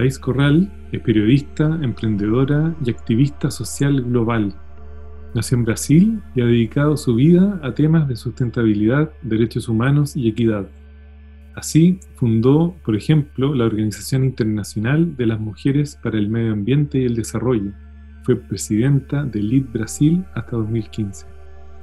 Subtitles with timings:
[0.00, 4.54] Thais Corral es periodista, emprendedora y activista social global.
[5.34, 10.26] Nació en Brasil y ha dedicado su vida a temas de sustentabilidad, derechos humanos y
[10.26, 10.66] equidad.
[11.54, 17.04] Así, fundó, por ejemplo, la Organización Internacional de las Mujeres para el Medio Ambiente y
[17.04, 17.72] el Desarrollo.
[18.22, 21.26] Fue presidenta de LID Brasil hasta 2015.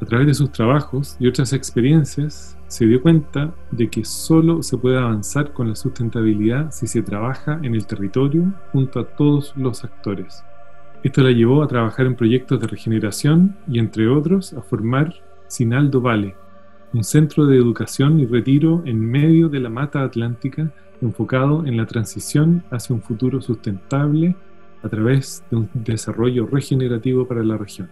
[0.01, 4.77] A través de sus trabajos y otras experiencias, se dio cuenta de que solo se
[4.77, 9.83] puede avanzar con la sustentabilidad si se trabaja en el territorio junto a todos los
[9.83, 10.43] actores.
[11.03, 15.13] Esto la llevó a trabajar en proyectos de regeneración y, entre otros, a formar
[15.47, 16.35] Sinaldo Vale,
[16.93, 21.85] un centro de educación y retiro en medio de la mata atlántica enfocado en la
[21.85, 24.35] transición hacia un futuro sustentable
[24.83, 27.89] a través de un desarrollo regenerativo para la región.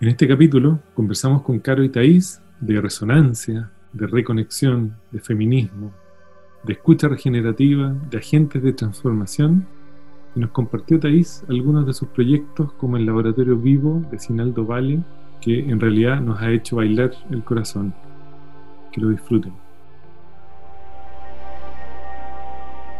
[0.00, 5.90] En este capítulo conversamos con Caro y Thais de resonancia, de reconexión, de feminismo,
[6.64, 9.66] de escucha regenerativa, de agentes de transformación,
[10.34, 15.00] y nos compartió Thais algunos de sus proyectos como el Laboratorio Vivo de Sinaldo Vale,
[15.40, 17.94] que en realidad nos ha hecho bailar el corazón.
[18.92, 19.54] Que lo disfruten.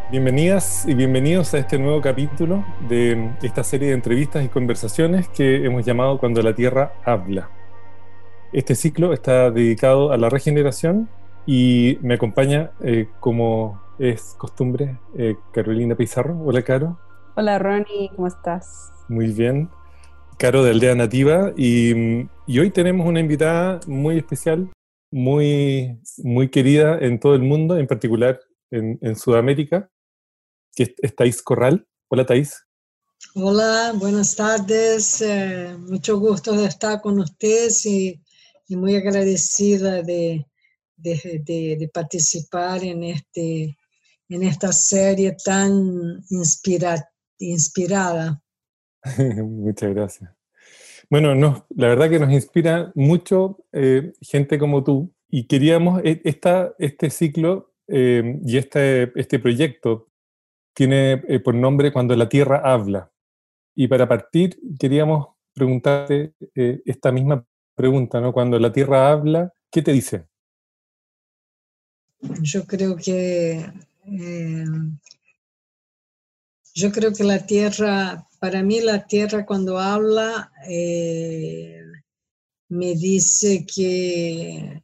[0.09, 5.65] Bienvenidas y bienvenidos a este nuevo capítulo de esta serie de entrevistas y conversaciones que
[5.65, 7.56] hemos llamado Cuando la Tierra habla.
[8.53, 11.09] Este ciclo está dedicado a la regeneración
[11.45, 16.39] y me acompaña, eh, como es costumbre, eh, Carolina Pizarro.
[16.45, 16.99] Hola, Caro.
[17.35, 18.91] Hola, Ronnie, ¿cómo estás?
[19.09, 19.69] Muy bien.
[20.37, 24.69] Caro de Aldea Nativa y, hoy tenemos una invitada muy especial,
[25.11, 28.39] muy, muy querida en todo el mundo, en particular
[28.71, 29.89] en, en Sudamérica
[30.77, 31.87] que es Thais Corral.
[32.07, 32.63] Hola Thais.
[33.33, 35.21] Hola, buenas tardes.
[35.21, 38.21] Eh, mucho gusto de estar con ustedes y,
[38.75, 40.45] muy agradecida de,
[40.97, 43.77] de, participar en, este,
[44.29, 48.41] en esta serie tan inspira, inspirada.
[49.43, 50.31] Muchas gracias.
[51.09, 56.73] Bueno, la verdad que nos inspira mucho eh, gente como tú y queríamos e, esta,
[56.79, 60.09] este ciclo eh, y este, este proyecto
[60.73, 63.09] tiene eh, por nombre Cuando la Tierra habla.
[63.73, 67.45] Y para partir, queríamos preguntarte esta misma
[67.77, 68.33] pregunta, ¿no?
[68.33, 70.25] Cuando la Tierra habla, ¿qué te dice?
[72.41, 73.71] Yo creo que
[74.05, 74.65] eh,
[76.73, 80.51] yo creo que la Tierra, para mí la Tierra cuando habla
[82.69, 84.83] me dice que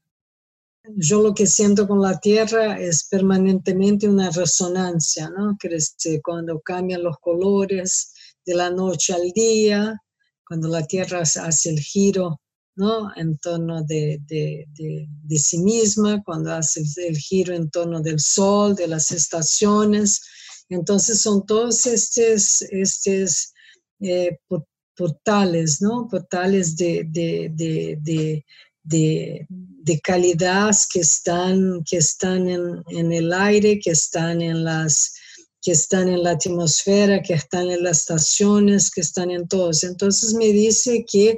[0.96, 5.56] yo lo que siento con la tierra es permanentemente una resonancia, ¿no?
[5.58, 8.14] Crece cuando cambian los colores
[8.46, 9.98] de la noche al día,
[10.46, 12.42] cuando la tierra hace el giro,
[12.76, 13.10] ¿no?
[13.16, 18.88] En torno de, de, sí misma, cuando hace el giro en torno del sol, de
[18.88, 20.22] las estaciones.
[20.70, 23.54] Entonces son todos estos, estos
[24.00, 24.38] eh,
[24.96, 26.08] portales, ¿no?
[26.08, 28.46] Portales de, de,
[29.84, 35.14] de calidad que están, que están en, en, el aire, que están en, las,
[35.62, 39.84] que están en la atmósfera, que están en las estaciones, que están en todos.
[39.84, 41.38] Entonces me dice que,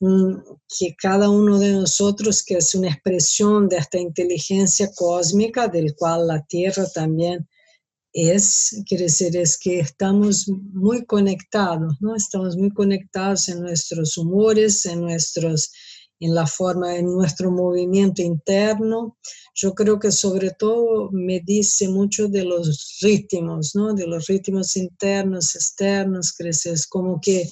[0.00, 6.26] que cada uno de nosotros, que es una expresión de esta inteligencia cósmica, del cual
[6.26, 7.46] la Tierra también
[8.12, 12.16] es, quiere decir, es que estamos muy conectados, ¿no?
[12.16, 15.70] Estamos muy conectados en nuestros humores, en nuestros
[16.20, 19.18] en la forma, en nuestro movimiento interno.
[19.54, 23.94] Yo creo que sobre todo me dice mucho de los ritmos, ¿no?
[23.94, 27.48] De los ritmos internos, externos, creces, como que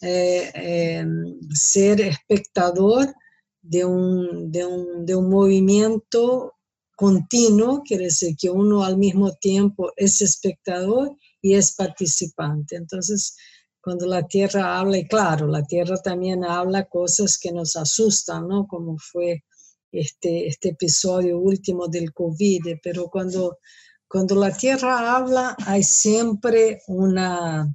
[0.00, 1.04] eh,
[1.52, 3.14] ser espectador
[3.62, 6.54] de un, de un, de un movimiento
[6.96, 12.76] continuo, quiere decir que uno al mismo tiempo es espectador y es participante.
[12.76, 13.36] Entonces,
[13.80, 18.66] cuando la tierra habla, y claro, la tierra también habla cosas que nos asustan, ¿no?
[18.66, 19.44] Como fue
[19.90, 23.58] este, este episodio último del COVID, pero cuando,
[24.06, 27.74] cuando la tierra habla hay siempre una,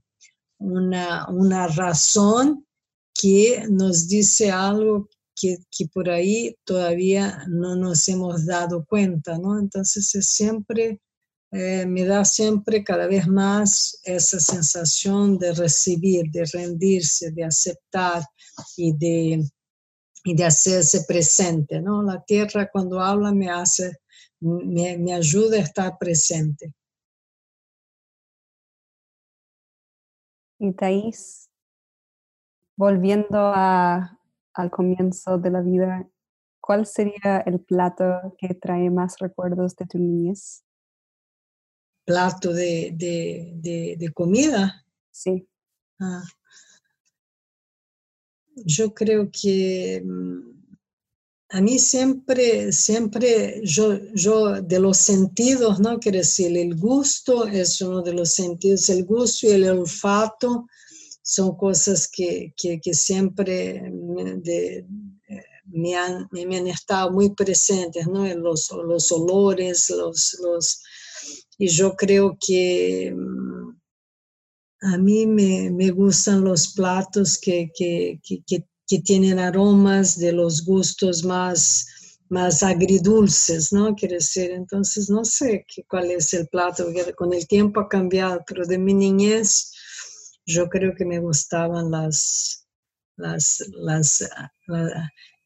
[0.59, 2.65] una, una razón
[3.13, 9.59] que nos dice algo que, que, por ahí todavía no nos hemos dado cuenta, ¿no?
[9.59, 11.01] Entonces es siempre
[11.57, 18.23] eh, me da siempre cada vez más esa sensación de recibir, de rendirse, de aceptar
[18.75, 19.49] y de,
[20.25, 21.79] y de hacerse presente.
[21.79, 22.03] ¿no?
[22.03, 23.93] La tierra cuando habla me hace,
[24.41, 26.73] me, me ayuda a estar presente.
[30.59, 31.49] Y Thais,
[32.77, 34.19] volviendo a,
[34.53, 36.07] al comienzo de la vida,
[36.61, 40.63] ¿cuál sería el plato que trae más recuerdos de tu niñez?
[42.05, 44.85] Plato de, de, de, comida.
[45.11, 45.47] Sí.
[45.99, 46.23] Ah.
[48.55, 50.54] Yo creo que mm,
[51.55, 55.99] a mí siempre, siempre, yo, yo de los sentidos, ¿no?
[55.99, 60.67] Quiere decir, el gusto es uno de los sentidos, el gusto y el olfato
[61.21, 64.31] son cosas que, que, que siempre me,
[65.95, 68.25] han, me, han, estado muy presentes, ¿no?
[68.35, 70.81] Los, los olores, los, los,
[71.57, 73.69] y yo creo que mm,
[74.93, 78.19] a mí me, me gustan los platos que, que,
[78.87, 81.87] que, tienen aromas de los gustos más,
[82.29, 83.95] más agridulces, ¿no?
[83.95, 88.43] Quiere decir, entonces no sé qué, cuál es el plato, con el tiempo ha cambiado,
[88.47, 89.71] pero de mi niñez
[90.45, 92.67] yo creo que me gustaban las,
[93.17, 94.23] las, las,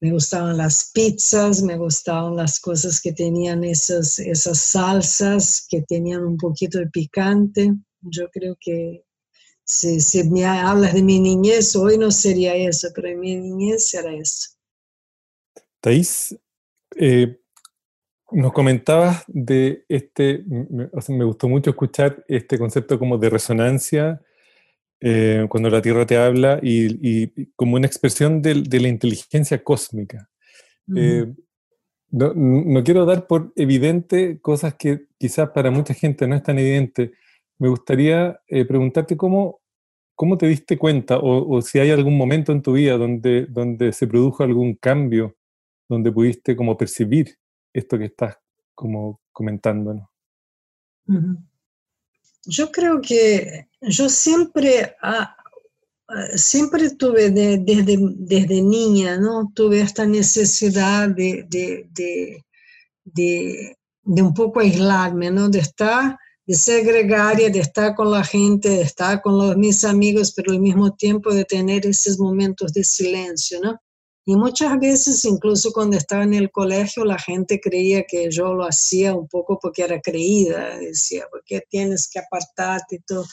[0.02, 6.24] me gustaban las pizzas, me gustaban las cosas que tenían esas, esas salsas, que tenían
[6.24, 7.74] un poquito de picante.
[8.02, 9.04] Yo creo que
[9.70, 13.94] si, si me hablas de mi niñez, hoy no sería eso, pero en mi niñez
[13.94, 14.50] era eso.
[15.80, 16.36] Thais,
[16.96, 17.40] eh,
[18.32, 24.20] nos comentabas de este, me, me, gustó mucho escuchar este concepto como de resonancia
[25.02, 29.64] eh, cuando la Tierra te habla y, y como una expresión de, de, la inteligencia
[29.64, 30.30] cósmica.
[30.88, 30.98] Uh -huh.
[30.98, 31.34] eh,
[32.10, 36.58] no, no, quiero dar por evidente cosas que quizás para mucha gente no es tan
[36.58, 37.12] evidente.
[37.60, 39.60] Me gustaría eh, preguntarte cómo,
[40.20, 44.06] ¿Cómo te diste cuenta o, si hay algún momento en tu vida donde, donde se
[44.06, 45.38] produjo algún cambio,
[45.88, 47.38] donde pudiste como percibir
[47.72, 48.38] esto que estás
[48.76, 50.10] como comentándonos?
[51.08, 51.38] Uh -huh.
[52.48, 55.38] Yo creo que yo siempre, ah,
[56.36, 59.54] siempre tuve de, desde, desde niña, ¿no?
[59.56, 62.46] Tuve esta necesidad de, de, de,
[63.06, 65.48] de, de un poco aislarme, ¿no?
[65.48, 66.18] De estar
[66.50, 70.52] de ser gregaria, de estar con la gente, de estar con los, mis amigos, pero
[70.52, 73.80] al mismo tiempo de tener esos momentos de silencio, ¿no?
[74.26, 78.66] Y muchas veces, incluso cuando estaba en el colegio, la gente creía que yo lo
[78.66, 83.26] hacía un poco porque era creída, decía, porque tienes que apartarte y todo.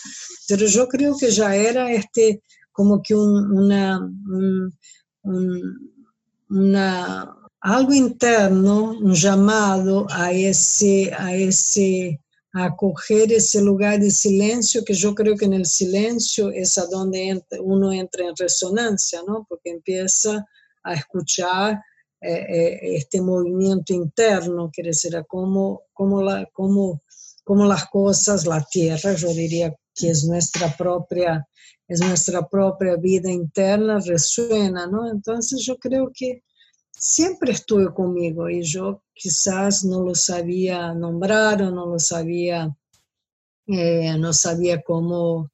[0.47, 4.79] Pero yo creo que ya era este, como que un, una, un,
[5.23, 6.05] un,
[6.51, 12.21] una, algo interno, un llamado a ese, a ese,
[12.57, 16.87] a acoger ese lugar de silencio, que yo creo que en el silencio es a
[16.87, 19.45] donde uno entra en resonancia, ¿no?
[19.47, 20.43] Porque empieza
[20.83, 21.79] a escuchar
[22.19, 25.83] eh, eh, este movimiento interno, quiere decir, a cómo,
[26.23, 27.03] la, cómo,
[27.45, 31.47] cómo las cosas, la tierra, yo diría que es nuestra propia,
[31.87, 35.11] es nuestra propia vida interna, resuena, ¿no?
[35.11, 36.43] Entonces yo creo que
[36.99, 42.75] siempre estuve conmigo y yo quizás no lo sabía nombrar o no lo sabía,
[43.67, 45.51] eh, no sabía cómo,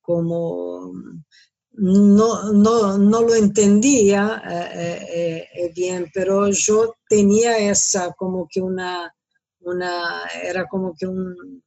[0.00, 0.92] cómo
[1.72, 4.42] no, no, no lo entendía
[4.74, 9.14] eh, eh, bien, pero yo tenía esa como que una,
[9.60, 11.62] una era como que un,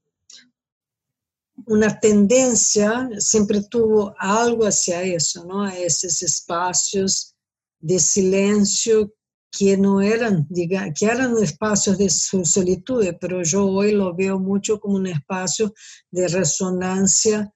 [1.68, 5.63] una tendencia, siempre tuvo algo hacia eso, ¿no?
[5.63, 7.35] A esos espacios
[7.86, 9.13] de silencio
[9.51, 14.80] que no eran, diga, que eran espacios de solitud, pero yo hoy lo veo mucho
[14.80, 15.72] como un espacio
[16.10, 17.54] de resonancia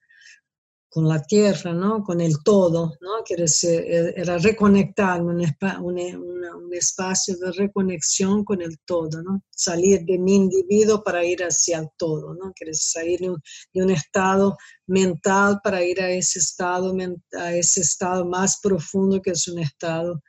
[0.90, 2.02] con la tierra, ¿no?
[2.02, 3.22] con el todo, ¿no?
[3.24, 3.84] Quiere decir,
[4.16, 9.42] era reconectarme, un, un, espacio de reconexión con el todo, ¿no?
[9.50, 12.52] salir de mi individuo para ir hacia el todo, ¿no?
[12.52, 14.56] quiere salir de un, estado
[14.88, 16.92] mental para ir a ese estado,
[17.38, 20.20] a ese estado más profundo que es un estado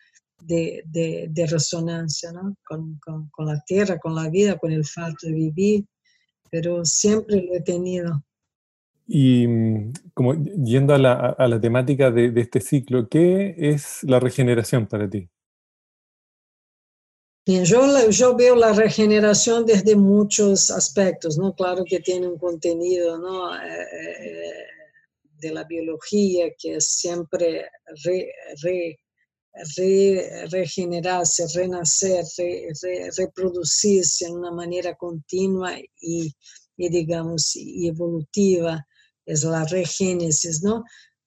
[0.41, 2.55] de, de, resonancia ¿no?
[2.63, 5.85] con, con, con la tierra, con la vida, con el fato de vivir,
[6.51, 8.23] pero siempre lo he tenido.
[9.13, 14.03] Y mm, como yendo a la, a la temática de, de, este ciclo, ¿qué es
[14.03, 15.29] la regeneración para ti?
[17.45, 21.53] Bien, yo, yo veo la regeneración desde muchos aspectos, ¿no?
[21.53, 23.53] Claro que tiene un contenido, ¿no?
[23.53, 24.53] Eh,
[25.39, 27.65] de la biología que es siempre
[28.05, 28.31] re,
[28.63, 28.97] re,
[29.75, 36.33] re, regenerarse, renacer, re, reproducirse en una manera continua y,
[36.77, 38.87] y digamos, evolutiva,
[39.25, 40.83] es la regénesis, ¿no?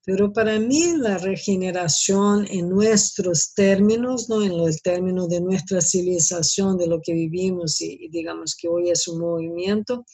[0.06, 4.42] Pero para mí la regeneración en nuestros términos, ¿no?
[4.42, 9.08] en el término de nuestra civilización, de lo que vivimos y, digamos que hoy es
[9.08, 10.04] un movimiento,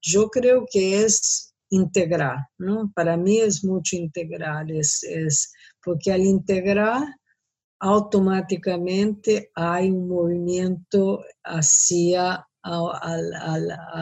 [0.00, 2.92] yo creo que es integrar, ¿no?
[2.94, 7.02] Para mí es mucho integrar, es, es porque al integrar
[7.80, 13.16] automáticamente hay un movimiento hacia a,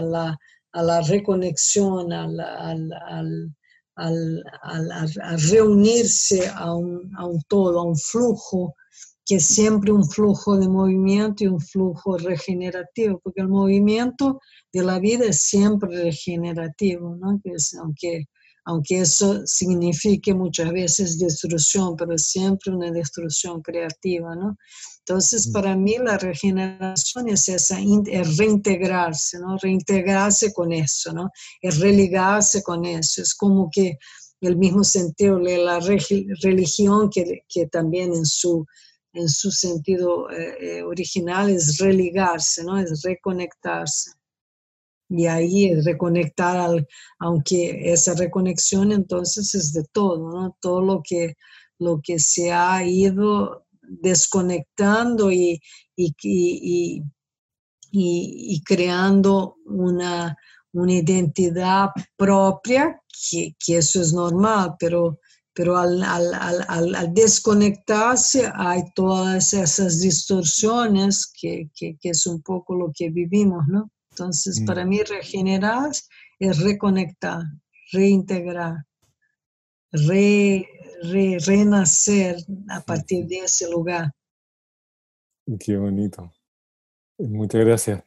[0.03, 0.39] la,
[0.79, 3.53] a la, reconexión, al, al
[3.99, 8.75] a reunirse a un, a un todo, a un flujo,
[9.27, 14.41] que es siempre un flujo de movimiento y un flujo regenerativo, porque el movimiento
[14.73, 17.41] de la vida es siempre regenerativo, ¿no?
[17.81, 18.27] aunque
[18.69, 24.59] aunque eso signifique muchas veces destrucción, pero siempre una destrucción creativa, ¿no?
[25.09, 29.57] Entonces, para mí la regeneración es esa, es reintegrarse, ¿no?
[29.57, 31.31] Reintegrarse con eso, ¿no?
[31.63, 33.97] Es religarse con eso, es como que
[34.43, 38.67] el mismo sentido de la religión que, que también en su,
[39.15, 42.79] en su sentido eh, eh, original es religarse, ¿no?
[42.79, 44.11] Es reconectarse.
[45.09, 46.87] Y ahí reconectar, al,
[47.19, 50.59] aunque esa reconexión entonces es de todo, ¿no?
[50.61, 51.37] Todo lo que,
[51.79, 55.61] lo que se ha ido desconectando y,
[55.97, 57.03] y,
[57.91, 60.37] y, creando una,
[60.73, 65.19] una, identidad propia, que, que, eso es normal, pero,
[65.53, 66.35] pero al, al,
[66.69, 73.11] al, al, desconectarse hay todas esas distorsiones que, que, que, es un poco lo que
[73.11, 73.91] vivimos, ¿no?
[74.11, 74.65] Entonces, mm.
[74.67, 75.91] para mí regenerar
[76.39, 77.43] es reconectar,
[77.93, 78.88] reintegrar,
[79.93, 80.67] re,
[81.47, 82.37] renacer
[82.69, 84.13] a partir de ese lugar.
[85.61, 86.33] Qué bonito.
[87.19, 88.05] Muchas gracias.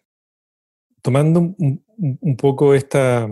[1.02, 3.28] Tomando un, poco esta,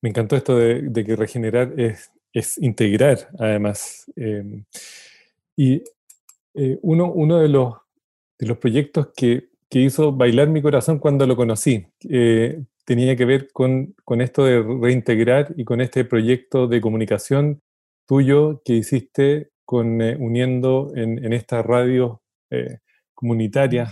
[0.00, 2.10] me encantó esto de, que regenerar es,
[2.58, 4.10] integrar, además.
[4.16, 4.64] Em,
[5.56, 5.82] y
[6.54, 7.74] eh, uno, uno de, los,
[8.38, 11.84] de los proyectos que que hizo bailar mi corazón cuando lo conocí.
[12.08, 17.62] Eh, tenía que ver con, con, esto de reintegrar y con este proyecto de comunicación
[18.06, 22.18] tuyo que hiciste con, eh, uniendo en, en estas radios
[22.50, 22.78] eh,
[23.14, 23.90] comunitarias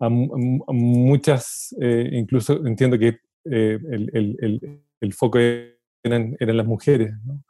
[0.00, 7.14] a, muchas, incluso entiendo que el, el, el, foco eran, eran, las mujeres.
[7.24, 7.42] ¿no?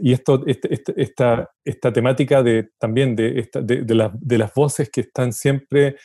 [0.00, 4.54] y esto, este, este, esta, esta, temática de, también de, esta, de, de, de, las
[4.54, 5.96] voces que están siempre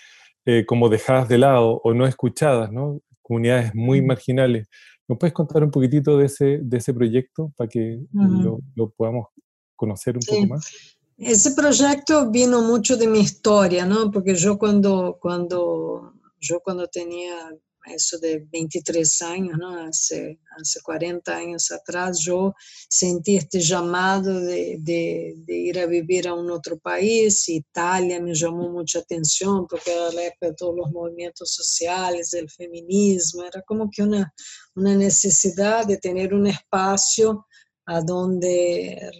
[0.44, 3.00] eh, como dejadas de lado o no escuchadas, ¿no?
[3.32, 4.68] Comunidades muy marginales.
[5.08, 9.28] ¿Nos puedes contar un poquitito de ese, de ese proyecto para que lo, lo, podamos
[9.74, 10.98] conocer un poco más?
[11.18, 14.12] Ese proyecto vino mucho de mi historia, ¿no?
[14.12, 19.76] Porque yo cuando, cuando, yo cuando tenía eso de 23 años, ¿no?
[19.80, 22.54] hace, hace 40 años atrás, yo
[22.90, 27.50] sentí este llamado de, de, de, ir a vivir a un otro país.
[27.50, 32.50] Italia me llamó mucha atención porque era la época de todos los movimientos sociales, del
[32.50, 34.34] feminismo, era como que una,
[34.76, 37.46] una necesidad de tener un espacio
[37.86, 39.12] a donde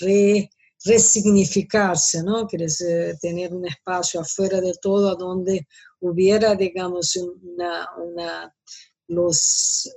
[0.00, 0.50] re,
[0.84, 2.46] resignificarse, ¿no?
[2.46, 3.52] Quiere decir, tener
[4.20, 5.66] afuera de todo a donde
[6.02, 8.54] hubiera, digamos, una, una
[9.08, 9.90] los,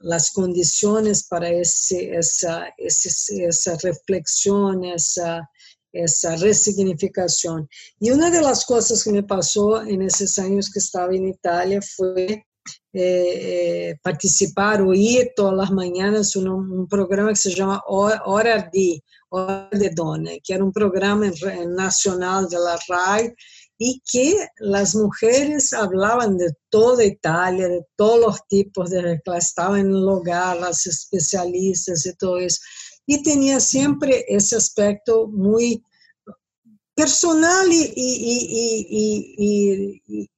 [0.00, 5.48] las condiciones para ese, esa, esa reflexión, esa,
[5.92, 7.68] esa resignificación.
[8.00, 11.80] Y una de las cosas que me pasó en esos años que estaba en Italia
[11.80, 12.44] fue
[12.92, 18.70] eh, eh, participar o ir todas las mañanas un, un, programa que se llama Hora
[18.72, 21.30] de, Hora de Dona, que era un programa
[21.66, 23.34] nacional de la RAI
[23.78, 29.88] y que las mujeres hablaban de toda Italia, de todos los tipos de estaban en
[29.88, 32.60] el hogar, las especialistas y todo eso.
[33.06, 35.82] Y tenía siempre ese aspecto muy
[36.94, 40.30] personal y, y, y,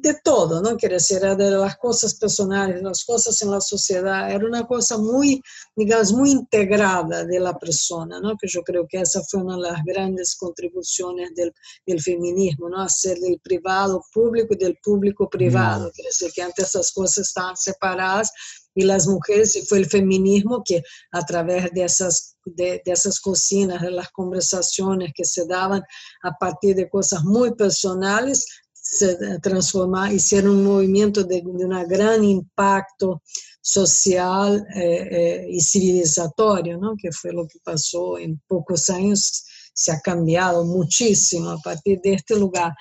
[0.00, 0.76] de todo, ¿no?
[0.76, 4.96] Quiere decir, era de las cosas personales, las cosas en la sociedad, era una cosa
[4.96, 5.42] muy,
[5.74, 8.36] digamos, muy integrada de la persona, ¿no?
[8.36, 11.52] Que yo creo que esa fue una de las grandes contribuciones del,
[11.84, 12.80] del feminismo, ¿no?
[12.80, 15.90] Hacer del privado público y del público privado, mm.
[15.90, 18.30] quiere decir que antes esas cosas estaban separadas
[18.74, 23.18] y las mujeres, y fue el feminismo que a través de esas, de, de esas
[23.18, 25.82] cocinas, de las conversaciones que se daban
[26.22, 28.46] a partir de cosas muy personales,
[28.90, 33.22] se transformar, hicieron un movimiento de, de un gran impacto
[33.60, 36.94] social eh, eh, y civilizatorio, ¿no?
[36.96, 42.14] que fue lo que pasó en pocos años, se ha cambiado muchísimo a partir de
[42.14, 42.72] este lugar.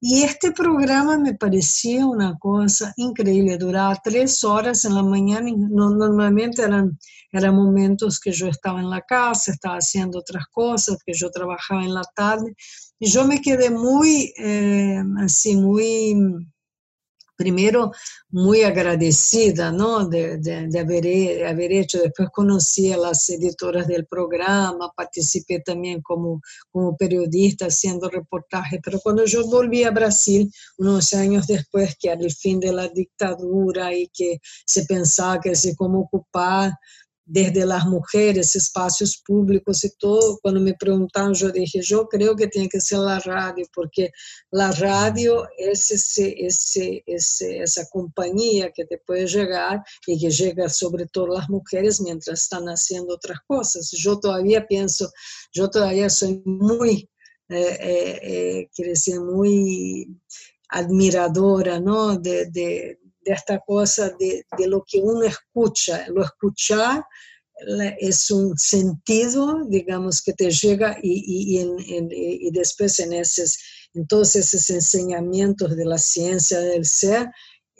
[0.00, 5.54] Y este programa me parecía una cosa increíble, duraba tres horas en la mañana, y
[5.54, 6.98] normalmente eran,
[7.30, 11.84] eran momentos que yo estaba en la casa, estaba haciendo otras cosas, que yo trabajaba
[11.84, 12.52] en la tarde,
[13.02, 16.14] y yo me quedé muy, eh, así, muy
[17.36, 17.90] primero
[18.30, 20.06] muy agradecida ¿no?
[20.06, 26.40] de, de, haber, haber, hecho, después conocí a las editoras del programa, participé también como,
[26.70, 32.20] como periodista haciendo reportajes, pero cuando yo volví a Brasil, unos años después, que era
[32.20, 36.70] el fin de la dictadura y que se pensaba que se cómo ocupar
[37.24, 42.48] desde las mujeres, espacios públicos y todo, cuando me preguntaron, yo dije, yo creo que
[42.48, 44.10] tiene que ser la radio, porque
[44.50, 50.68] la radio es ese, ese, ese, esa compañía que te puede llegar y que llega
[50.68, 53.90] sobre todo las mujeres mientras están haciendo otras cosas.
[53.92, 55.10] Yo todavía pienso,
[55.52, 57.08] yo todavía soy muy,
[57.48, 60.08] eh, eh, eh quiero decir, muy
[60.72, 62.16] admiradora ¿no?
[62.16, 66.06] de, de, de esta cosa de, de, lo que uno escucha.
[66.08, 67.04] Lo escuchar
[68.00, 73.58] es un sentido, digamos, que te llega y, y, en, y después en, esos,
[73.94, 77.30] en todos esos enseñamientos de la ciencia del ser,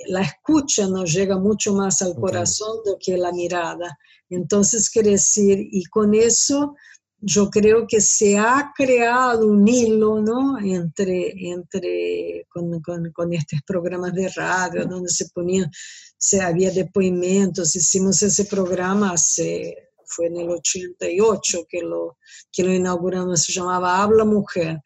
[0.06, 3.99] la escucha nos llega mucho más al corazón do que la mirada.
[4.30, 6.75] Entonces, quiere decir, y con eso
[7.24, 10.58] yo creo que se ha creado un hilo ¿no?
[10.58, 15.70] entre, entre con, con, estos programas de radio donde se ponían,
[16.18, 22.18] se había depoimentos, hicimos ese programa hace, fue en el 88 que lo,
[22.50, 24.80] que lo inauguramos, se llamaba Habla Mujer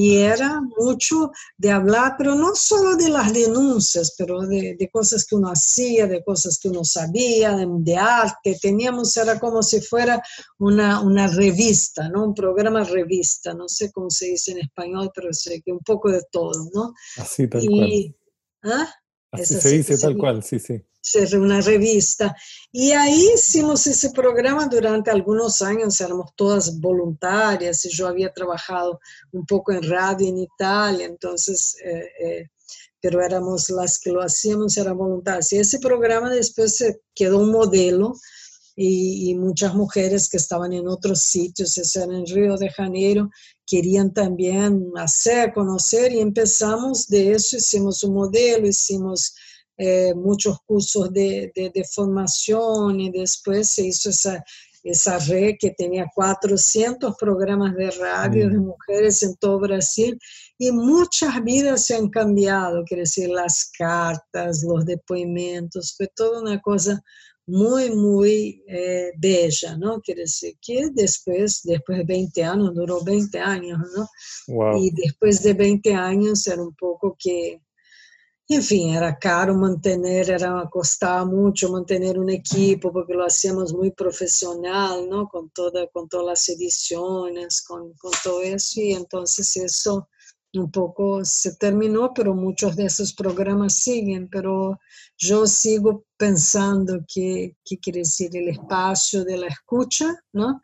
[0.00, 5.26] y era mucho de hablar, pero no solo de las denuncias, pero de, de cosas
[5.26, 8.56] que uno hacía, de cosas que uno sabía, de, de, arte.
[8.62, 10.22] Teníamos, era como si fuera
[10.58, 12.26] una, una revista, ¿no?
[12.26, 16.12] Un programa revista, no sé cómo se dice en español, pero sé que un poco
[16.12, 16.94] de todo, ¿no?
[17.16, 18.14] Así tal y,
[18.62, 18.72] cual.
[18.72, 18.94] ¿ah?
[19.30, 20.82] Así se dice tal cual, sí, sí
[21.34, 22.34] una revista.
[22.72, 29.00] Y ahí hicimos ese programa durante algunos años, éramos todas voluntarias y yo había trabajado
[29.32, 32.48] un poco en radio en Italia, entonces, eh, eh,
[33.00, 35.52] pero éramos las que lo hacíamos, eran voluntarias.
[35.52, 38.14] Y ese programa después se quedó un modelo
[38.74, 43.30] y, y muchas mujeres que estaban en otros sitios, eso era en Río de Janeiro,
[43.68, 49.34] querían también hacer, conocer y empezamos de eso, hicimos un modelo, hicimos
[49.76, 54.42] eh, muchos cursos de, de, de, formación y después se hizo esa,
[54.82, 60.18] esa red que tenía 400 programas de radio de mujeres en todo Brasil
[60.56, 66.60] y muchas vidas se han cambiado, quiere decir, las cartas, los depoimentos, fue toda una
[66.60, 67.02] cosa
[67.48, 70.00] muy, muy eh, bella, ¿no?
[70.00, 74.06] Quiere decir que después, después de 20 años, duró 20 años, ¿no?
[74.48, 74.82] Wow.
[74.82, 77.60] Y después de 20 años era un poco que
[78.50, 85.06] enfim, era caro manter, era costaba muito manter um equipo porque lo hacíamos muito profissional,
[85.06, 90.06] não, com toda com todas as edições, com com todo isso e então isso
[90.58, 94.78] um pouco se terminou, pero muitos desses programas siguen, pero
[95.20, 100.60] eu sigo pensando que que quer dizer o espaço de la escucha, não?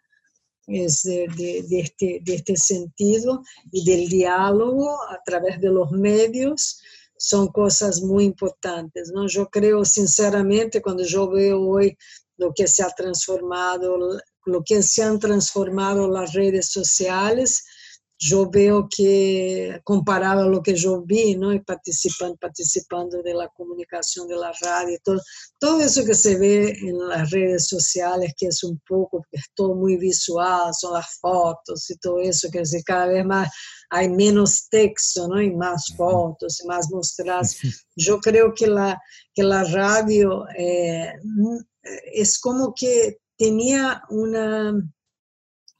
[0.66, 5.90] es de, de, de, este, de este sentido y del diálogo a través de los
[5.92, 6.80] medios
[7.16, 9.10] son cosas muy importantes.
[9.12, 9.26] ¿no?
[9.28, 11.96] Yo creo sinceramente cuando yo veo hoy
[12.36, 17.64] lo que se ha transformado, lo que se han transformado las redes sociales,
[18.18, 21.52] yo veo que, comparado a lo que yo vi, ¿no?
[21.52, 25.20] Y participando, participando de la comunicación de la radio, todo,
[25.58, 29.46] todo eso que se ve en las redes sociales, que es un poco, que es
[29.54, 33.50] todo muy visual, son las fotos y todo eso, que es cada vez más
[33.90, 35.40] hay menos texto, ¿no?
[35.40, 37.56] Y más fotos, y más mostradas.
[37.94, 39.00] Yo creo que la,
[39.32, 41.12] que la radio eh,
[42.12, 44.74] es como que tenía una,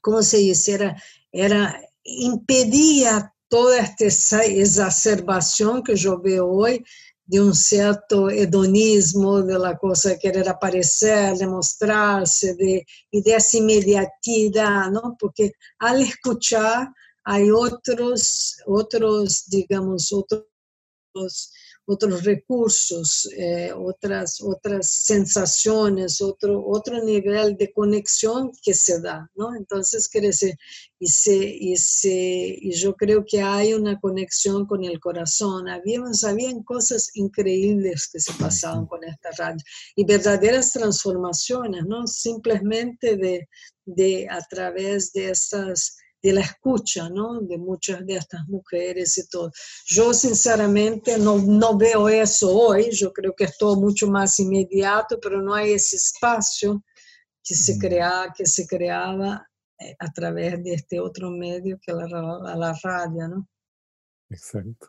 [0.01, 0.73] ¿cómo se dice?
[0.73, 6.85] Era, era impedía toda esta exacerbación que yo veo hoy
[7.25, 14.91] de un cierto hedonismo, de la cosa querer aparecer, demostrarse, de, y de esa inmediatidad,
[14.91, 15.17] ¿no?
[15.19, 16.89] Porque al escuchar
[17.23, 20.45] hay otros, otros digamos, otros
[21.87, 29.55] otros recursos, eh, otras, otras sensaciones, otro, otro nivel de conexión que se da, ¿no?
[29.55, 30.55] Entonces, quiere decir,
[30.99, 35.69] y, se, y, se, y yo creo que hay una conexión con el corazón.
[35.69, 39.63] Habíamos, habían cosas increíbles que se pasaban con esta radio
[39.95, 42.07] y verdaderas transformaciones, ¿no?
[42.07, 43.47] Simplemente de,
[43.85, 47.39] de a través de esas de la escucha, ¿no?
[47.39, 49.51] De muchas de estas mujeres y todo.
[49.85, 55.19] Yo sinceramente no, no veo eso hoy, yo creo que es todo mucho más inmediato,
[55.21, 56.83] pero no hay ese espacio
[57.43, 59.47] que se, crea, que se creaba
[59.79, 63.47] eh, a través de este otro medio que la, la radio, ¿no?
[64.31, 64.87] Exacto.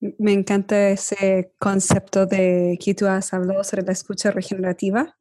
[0.00, 5.18] Me encanta ese concepto de que tú has hablado sobre la escucha regenerativa.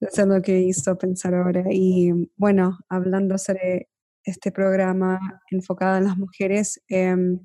[0.00, 1.64] Eso es lo que hizo pensar ahora.
[1.70, 3.88] Y bueno, hablando sobre
[4.24, 5.18] este programa
[5.50, 7.40] enfocado en las mujeres, em,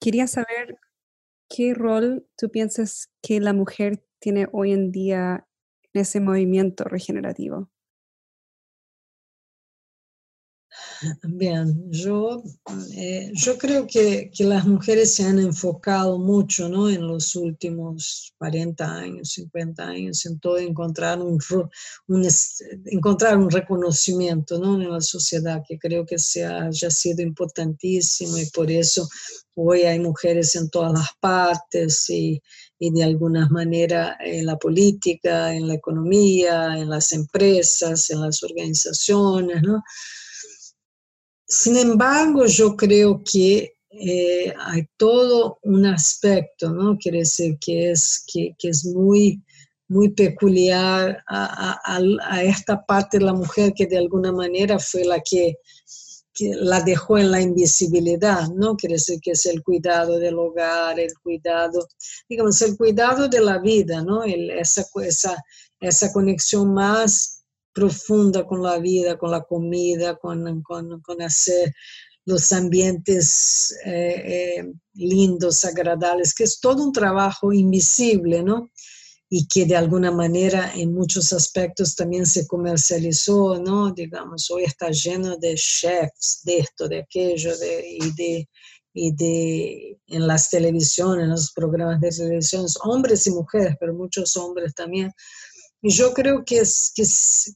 [0.00, 0.78] quería saber
[1.50, 5.46] qué rol tú piensas que la mujer tiene hoy en día
[5.94, 7.70] en ese movimiento regenerativo.
[11.22, 12.42] Bien, yo,
[12.94, 16.88] eh, yo creo que, que, las mujeres se han enfocado mucho ¿no?
[16.88, 21.38] en los últimos 40 años, 50 años, en todo encontrar un,
[22.86, 24.80] encontrar un reconocimiento ¿no?
[24.80, 29.08] en la sociedad que creo que se haya sido importantísimo y por eso
[29.54, 32.42] hoy hay mujeres en todas las partes y,
[32.78, 38.42] y de alguna manera en la política, en la economía, en las empresas, en las
[38.42, 39.82] organizaciones, ¿no?
[41.46, 46.98] Sin embargo, yo creo que eh, hay todo un aspecto, ¿no?
[46.98, 49.42] Quiere decir que es, que, es muy,
[49.88, 55.20] muy peculiar a, a, esta parte de la mujer que de alguna manera fue la
[55.20, 55.58] que,
[56.38, 58.76] la dejó en la invisibilidad, ¿no?
[58.76, 61.88] Quiere decir que es el cuidado del hogar, el cuidado,
[62.28, 64.22] digamos, el cuidado de la vida, ¿no?
[64.22, 65.42] Esa, esa,
[65.80, 67.35] esa conexión más
[67.76, 71.74] profunda con la vida, con la comida, con, con, con hacer
[72.24, 74.22] los ambientes eh,
[74.58, 78.70] eh, lindos, agradables, que es todo un trabajo invisible, ¿no?
[79.28, 83.92] Y que de alguna manera en muchos aspectos también se comercializó, ¿no?
[83.92, 88.48] Digamos, hoy está lleno de chefs, de esto, de aquello, de, y de,
[88.94, 94.34] y de en las televisiones, en los programas de televisión, hombres y mujeres, pero muchos
[94.38, 95.12] hombres también,
[95.82, 96.92] y yo creo que, es,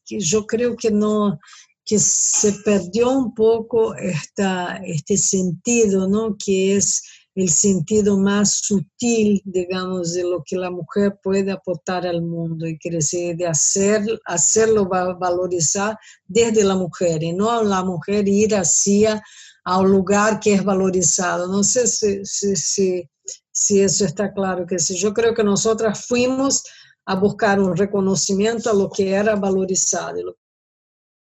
[0.07, 1.39] que, yo creo que no
[1.85, 6.37] que se perdió un poco esta, este sentido, ¿no?
[6.39, 7.03] que es
[7.35, 12.79] el sentido más sutil, digamos, de lo que la mujer puede aportar al mundo y
[12.79, 19.23] quiere decir de hacer, hacerlo valorizar desde la mujer y no la mujer ir hacia
[19.65, 21.47] a un lugar que es valorizado.
[21.49, 23.09] No sé si,
[23.53, 26.63] si eso está claro, que si yo creo que nosotras fuimos
[27.07, 30.37] a buscar un reconocimiento a lo que era valorizado.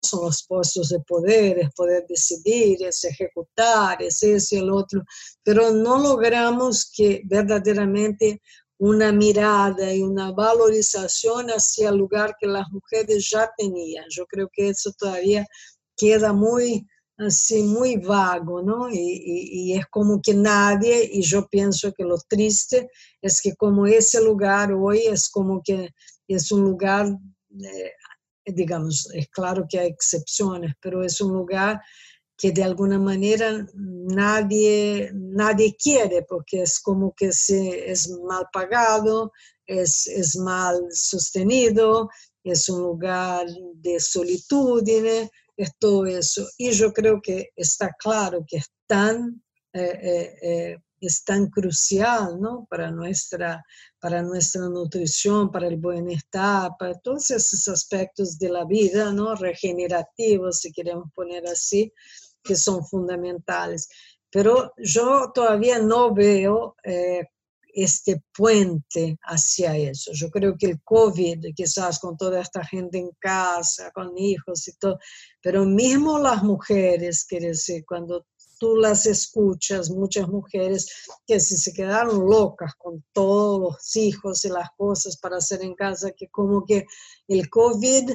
[0.02, 5.04] Son los puestos de poder, es poder decidir, es ejecutar, es eso y el otro,
[5.44, 8.42] pero no logramos que verdaderamente
[8.78, 14.06] una mirada y una valorización hacia el lugar que las mujeres ya tenían.
[14.10, 15.46] Yo creo que eso todavía
[15.98, 16.88] queda muy
[17.20, 18.90] así muy vago, ¿no?
[18.92, 22.90] Y, es como que nadie, y yo pienso que lo triste
[23.22, 25.90] es que como ese lugar hoy es como que
[26.28, 27.08] es un lugar,
[27.62, 27.92] eh,
[28.46, 31.82] digamos, es claro que hay excepciones, pero es un lugar
[32.38, 39.34] que de alguna manera nadie, nadie quiere, porque es como que se, es mal pagado,
[39.66, 42.10] es mal sostenido,
[42.44, 44.84] es un lugar de solitud,
[45.60, 46.48] es todo eso.
[46.58, 49.44] Y yo creo que está claro que es tan,
[49.74, 52.66] eh, eh, eh, es tan crucial ¿no?
[52.70, 53.64] para, nuestra,
[54.00, 59.36] para nuestra nutrición, para el bienestar, para todos esos aspectos de la vida, ¿no?
[59.36, 61.92] regenerativos, si queremos poner así,
[62.42, 63.90] que son fundamentales.
[64.32, 66.76] Pero yo todavía no veo
[67.74, 70.12] este puente hacia eso.
[70.14, 74.74] Yo creo que el COVID, quizás con toda esta gente en casa, con hijos y
[74.78, 74.98] todo,
[75.42, 78.26] pero mismo las mujeres, quiere decir, cuando
[78.60, 84.70] tú las escuchas, muchas mujeres que se quedaron locas con todos los hijos y las
[84.78, 86.86] cosas para hacer en casa, que como que
[87.28, 88.12] el COVID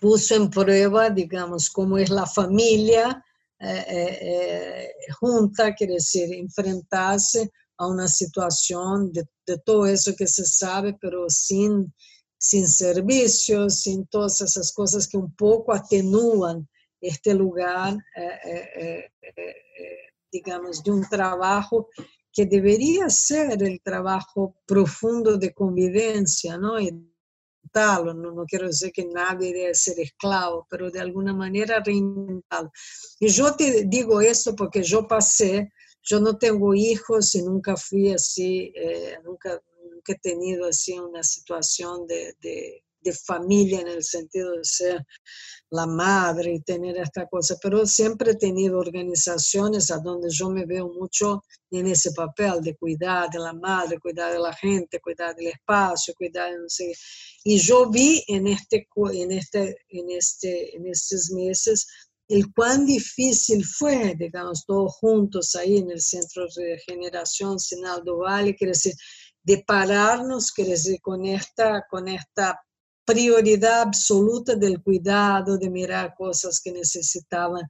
[0.00, 3.24] puso en prueba, digamos, cómo es la familia
[3.58, 9.26] eh, eh, eh, junta, quiere decir, enfrentarse a una situación de,
[9.64, 11.92] todo eso que se sabe, pero sin,
[12.38, 16.68] sin servicios, sin todas esas cosas que un poco atenúan
[17.00, 19.96] este lugar, eh, eh, eh,
[20.30, 21.88] digamos, de un trabajo
[22.30, 26.78] que debería ser el trabajo profundo de convivencia, ¿no?
[26.78, 26.90] Y
[27.72, 32.70] tal, no, no quiero decir que nadie debe ser esclavo, pero de alguna manera reinventarlo.
[33.18, 38.12] Y yo te digo esto porque yo pasé yo no tengo hijos y nunca fui
[38.12, 44.04] así, eh, nunca, nunca, he tenido así una situación de, de, de familia en el
[44.04, 45.06] sentido de ser
[45.70, 50.66] la madre y tener esta cosa, pero siempre he tenido organizaciones a donde yo me
[50.66, 55.34] veo mucho en ese papel de cuidar de la madre, cuidar de la gente, cuidar
[55.36, 56.92] del espacio, cuidar de no sé.
[57.44, 61.86] Y yo vi en, este, en, este, en, este, en estos meses
[62.30, 68.54] el cuán difícil fue, digamos, todos juntos ahí en el Centro de Regeneración Sinaldo Valle,
[68.54, 68.94] quiere decir,
[69.42, 72.60] de pararnos, quiere decir, con esta, con esta
[73.04, 77.64] prioridad absoluta del cuidado, de mirar cosas que necesitaban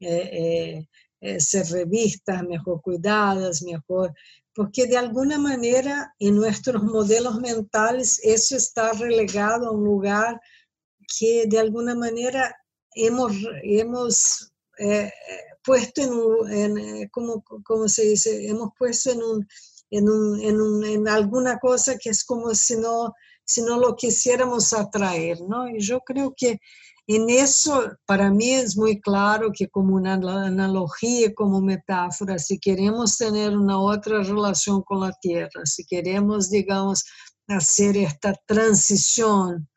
[0.00, 0.88] eh, eh,
[1.20, 4.12] eh, ser revistas, mejor cuidadas, mejor,
[4.52, 10.40] porque de alguna manera en nuestros modelos mentales eso está relegado a un lugar
[11.06, 12.56] que de alguna manera
[12.94, 14.52] hemos, hemos
[15.62, 19.48] puesto en, en como, como se dice, hemos puesto en, un,
[19.90, 23.14] en, un, en, un, alguna cosa que es como si no
[23.50, 25.68] si no lo quisiéramos atraer, ¿no?
[25.68, 26.60] Y yo creo que
[27.08, 33.18] en eso, para mí es muy claro que como una analogía, como metáfora, si queremos
[33.18, 37.04] tener una otra relación con la tierra, si queremos, digamos,
[37.48, 39.68] hacer esta transición,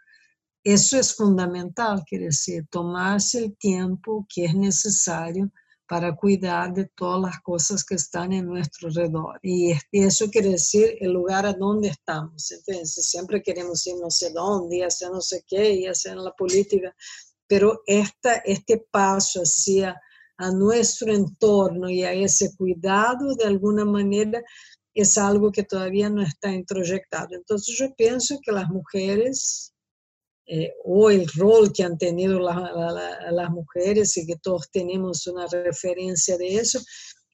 [0.64, 5.52] eso es fundamental, quiere decir, tomarse el tiempo que es necesario
[5.88, 9.40] para cuidar de todas las cosas que están en nuestro alrededor.
[9.44, 12.50] Y eso quiere decir el lugar a donde estamos.
[12.52, 16.32] Entonces, siempre queremos ir no sé dónde, y hacer no sé qué, y hacer la
[16.32, 16.96] política,
[17.48, 20.00] pero esta, este paso hacia
[20.38, 24.42] a nuestro entorno y a ese cuidado, de alguna manera,
[24.94, 27.36] es algo que todavía no está introyectado.
[27.36, 29.73] Entonces, yo pienso que las mujeres
[30.46, 36.38] eh, o el rol que han tenido las mujeres y que todos tenemos una referencia
[36.38, 36.80] de eso,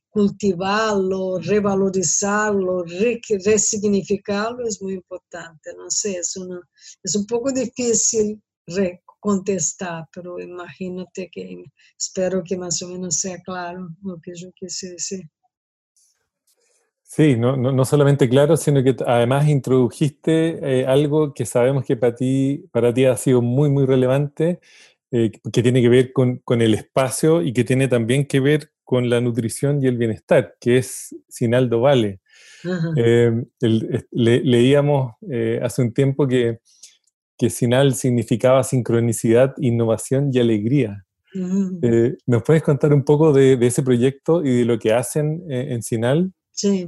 [0.09, 5.71] cultivarlo, revalorizarlo, resignificarlo es muy importante.
[5.75, 6.35] No sé, es,
[7.03, 8.41] es un poco difícil
[9.19, 11.63] contestar, pero imagínate que
[11.97, 15.29] espero que más o menos sea claro lo que yo quise decir.
[17.11, 22.13] Sí, no, no, solamente claro, sino que además introdujiste eh, algo que sabemos que para
[22.13, 24.59] ti, para ti ha sido muy, muy relevante,
[25.09, 28.69] eh, que tiene que ver con, con, el espacio y que tiene también que ver
[28.83, 32.19] con la nutrición y el bienestar, que es Sinaldo Vale.
[32.95, 33.43] Eh,
[34.11, 35.13] leíamos
[35.63, 36.59] hace un tiempo que,
[37.39, 41.05] que Sinal significaba sincronicidad, innovación y alegría.
[41.33, 45.81] ¿Nos puedes contar un poco de, de, ese proyecto y de lo que hacen en
[45.81, 46.33] Sinal?
[46.51, 46.87] Sí.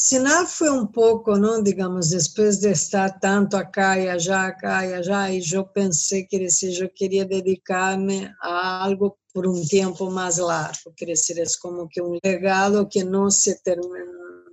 [0.00, 1.60] Sinal fue un poco, ¿no?
[1.60, 6.38] Digamos, después de estar tanto acá y allá, acá y allá, y yo pensé que
[6.38, 11.88] decir, yo quería dedicarme a algo por un tiempo más largo, quiere decir, es como
[11.88, 14.04] que un legado que no se termina,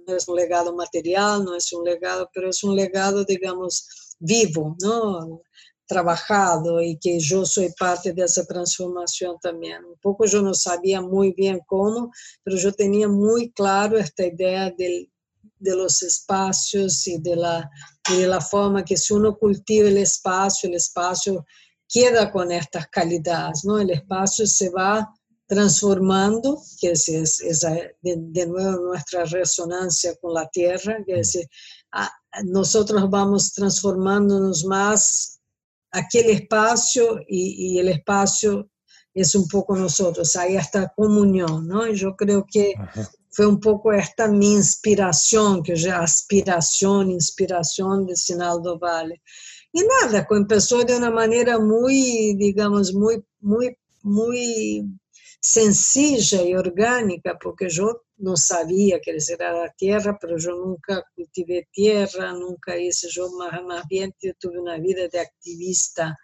[0.08, 4.75] no es un legado material, no es un legado, pero es un legado, digamos, vivo,
[4.81, 5.41] ¿no?
[5.88, 9.86] trabajado y que yo soy parte de esa transformación también.
[9.86, 12.12] Un poco yo no sabía muy bien cómo,
[12.43, 15.12] pero yo tenía muy claro esta idea del,
[15.65, 17.69] de los espacios y de, la,
[18.10, 21.45] de la forma que si uno cultiva el espacio, el espacio
[21.88, 23.80] queda con estas calidades, ¿no?
[23.80, 25.12] El espacio se va
[25.47, 27.65] transformando, que es, es
[28.01, 31.49] de, nuevo nuestra resonancia con la tierra, que es decir,
[32.45, 35.39] nosotros vamos transformándonos más
[35.91, 38.69] aquel espacio y, el espacio
[39.13, 41.88] es un poco nosotros, hay esta comunión, ¿no?
[41.88, 42.73] Yo creo que
[43.36, 49.21] fue un poco esta mi inspiración, que ya aspiración, inspiración de Sinaldo Valle.
[49.74, 54.86] Y nada, empezó de una manera muy, digamos, muy, muy, muy
[55.41, 61.67] sencilla y orgánica, porque yo no sabía que era la tierra, pero yo nunca cultivé
[61.74, 66.17] tierra, nunca hice, yo más, más bien tuve una vida de activista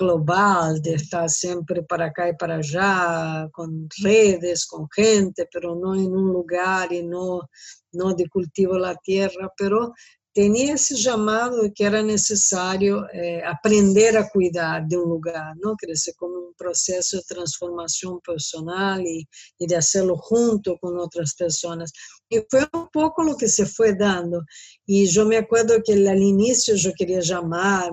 [0.00, 5.94] global, de estar siempre para acá y para allá, con redes, con gente, pero no
[5.94, 7.48] en un lugar y no,
[7.92, 9.92] no de cultivo la tierra, pero
[10.32, 15.76] tenía ese llamado de que era necesario eh, aprender a cuidar de un lugar, ¿no?
[15.76, 21.92] Crecer como un proceso de transformación personal y, y, de hacerlo junto con otras personas.
[22.30, 24.44] Y fue un poco lo que se fue dando.
[24.86, 27.90] Y yo me acuerdo que al inicio yo quería llamar,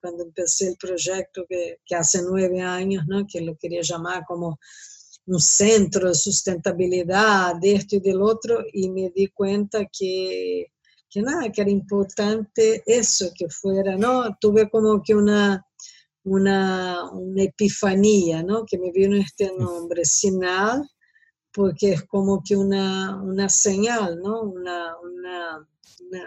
[0.00, 3.24] cuando empecé el proyecto que, que hace nueve años, ¿no?
[3.26, 4.58] Que lo quería llamar como
[5.26, 10.66] un centro de sustentabilidad de esto y del otro, y me di cuenta que
[11.12, 14.34] que nada, que era importante eso, que fuera, ¿no?
[14.40, 15.64] Tuve como que una,
[16.24, 18.64] una, una epifanía, ¿no?
[18.64, 20.88] Que me vino este nombre, Sinal,
[21.52, 24.42] porque es como que una, una señal, ¿no?
[24.42, 25.68] Una, una,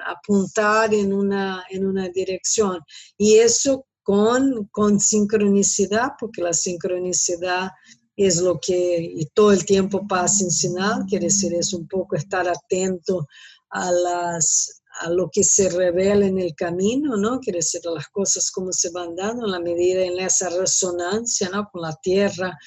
[0.06, 2.80] apuntar en una, en una dirección.
[3.18, 7.72] Y eso con, con sincronicidad, porque la sincronicidad
[8.16, 12.16] es lo que y todo el tiempo pasa en sinal, quiere decir, es un poco
[12.16, 13.28] estar atento
[13.70, 17.40] a, las, a lo que se revela en el camino, ¿no?
[17.40, 21.50] Quiere decir, a las cosas como se van dando en la medida en esa resonancia,
[21.50, 21.68] ¿no?
[21.70, 22.58] Con la tierra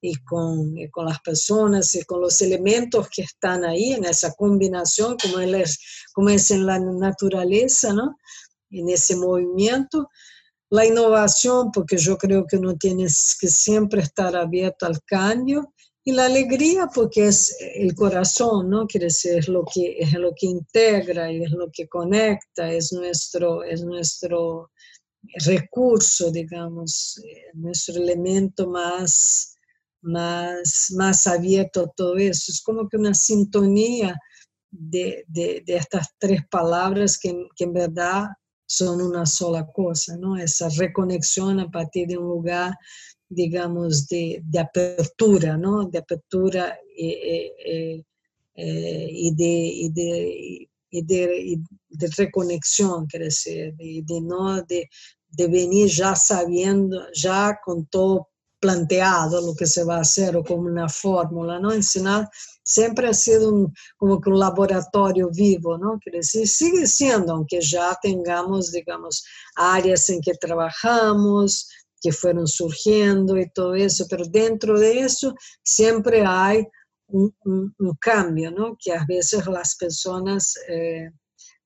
[0.00, 5.16] y con, con las personas y con los elementos que están ahí en esa combinación,
[5.20, 5.78] como es,
[6.12, 8.16] como es en la naturaleza, ¿no?
[8.70, 10.08] En ese movimiento
[10.70, 15.72] la innovación, porque yo creo que uno tiene que siempre estar abierto al cambio,
[16.04, 18.86] y la alegría, porque es el corazón, ¿no?
[18.86, 22.92] Quiere decir, es lo que, es lo que integra y es lo que conecta, es
[22.94, 24.70] nuestro, es nuestro
[25.44, 27.20] recurso, digamos,
[27.52, 29.57] nuestro elemento más,
[30.08, 32.50] más, más abierto todo eso.
[32.50, 34.18] Es como que una sintonía
[34.70, 38.28] de, de, estas tres palabras que, que en verdad
[38.66, 40.36] son una sola cosa, ¿no?
[40.36, 42.74] Esa reconexión a partir de un lugar,
[43.28, 45.84] digamos, de, de apertura, ¿no?
[45.86, 48.04] De apertura eh, eh,
[48.54, 54.88] eh, y, de, y, de, y, de, reconexión, quiere decir, de, de, no, de,
[55.30, 58.28] de venir ya sabiendo, ya con todo
[58.60, 61.72] planteado lo que se va a hacer o como una fórmula, ¿no?
[61.72, 62.28] Ensinar
[62.62, 65.98] siempre ha sido como que un laboratorio vivo, ¿no?
[65.98, 69.24] Quiere decir, sigue siendo, aunque ya tengamos, digamos,
[69.56, 71.68] áreas en que trabajamos,
[72.00, 76.66] que fueron surgiendo y todo eso, pero dentro de eso siempre hay
[77.08, 77.32] un,
[78.00, 78.76] cambio, ¿no?
[78.78, 80.54] Que a veces las personas...
[80.68, 81.10] Eh,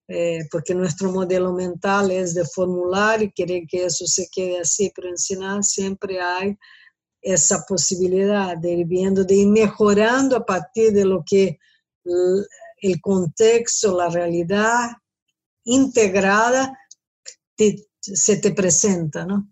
[0.09, 4.93] eh, porque nuestro modelo mental es de formular y querer que eso se quede así,
[4.95, 6.59] pero ensinar siempre hay
[7.23, 11.59] esa posibilidad de ir viendo, de ir mejorando a partir de lo que
[12.05, 14.91] el contexto, la realidad
[15.65, 16.77] integrada
[18.01, 19.49] se te presenta, ¿no?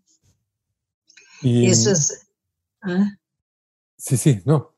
[1.42, 2.26] Y, Eso es...
[2.87, 3.18] ¿eh?
[3.96, 4.74] Sí, sí, no.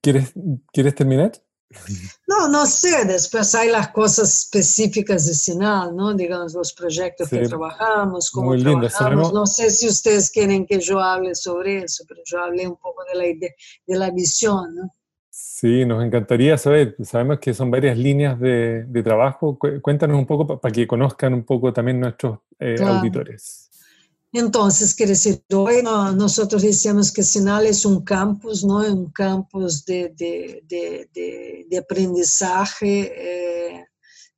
[0.00, 0.32] ¿Quieres,
[0.72, 1.32] ¿Quieres terminar?
[2.26, 6.12] No, no sé, después hay las cosas específicas de Sinal, ¿no?
[6.14, 9.32] Digamos, los proyectos que trabajamos, cómo Muy trabajamos.
[9.32, 13.04] No sé si ustedes quieren que yo hable sobre eso, pero yo hablé un poco
[13.12, 13.50] de la, idea,
[13.86, 14.94] de la visión, ¿no?
[15.30, 16.96] Sí, nos encantaría saber.
[17.04, 19.56] Sabemos que son varias líneas de, de trabajo.
[19.80, 23.69] Cuéntanos un poco para que conozcan un poco también nuestros eh, auditores.
[24.32, 25.14] Entonces, quiere
[26.14, 28.78] nosotros decíamos que Sinal es un campus, ¿no?
[28.78, 33.86] Un campus de, de, de, aprendizaje eh,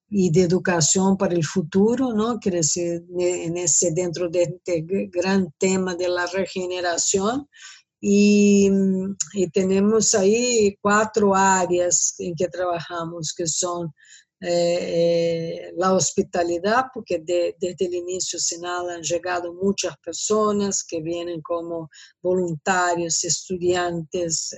[0.09, 2.40] y de educación para el futuro, ¿no?
[2.40, 7.46] Quiere en ese, dentro de este gran tema de la regeneración.
[8.00, 8.70] Y
[9.52, 13.92] tenemos ahí cuatro áreas en que trabajamos, que son
[14.42, 21.88] la hospitalidad, porque desde el inicio Sinal han llegado muchas personas que vienen como
[22.20, 24.57] voluntarios, estudiantes,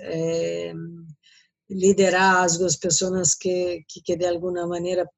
[1.68, 5.09] liderazgos, personas que, que, de alguna manera,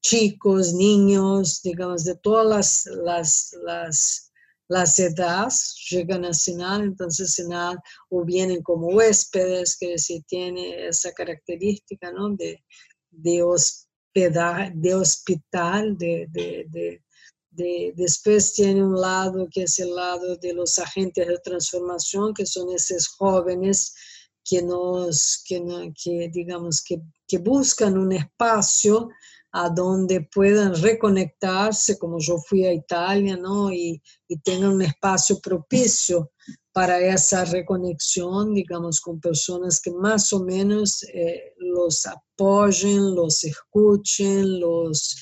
[0.00, 4.32] chicos, niños, digamos, de todas las, las, las
[4.72, 11.12] las edades llegan a Sinal, entonces Sinal o vienen como huéspedes, que si tiene esa
[11.12, 12.30] característica ¿no?
[12.30, 12.64] de,
[13.10, 13.42] de,
[14.14, 17.00] de hospital, de, de,
[17.50, 22.46] de, después tiene un lado que es el lado de los agentes de transformación, que
[22.46, 23.94] son esos jóvenes
[24.44, 29.08] que nos, que, que digamos, que, que buscan un espacio
[29.52, 33.70] a donde puedan reconectarse, como yo fui a Italia, ¿no?
[33.70, 36.31] Y, y tengan un espacio propicio
[36.72, 44.58] para esa reconexión, digamos, con personas que más o menos eh, los apoyen, los escuchen,
[44.58, 45.16] los,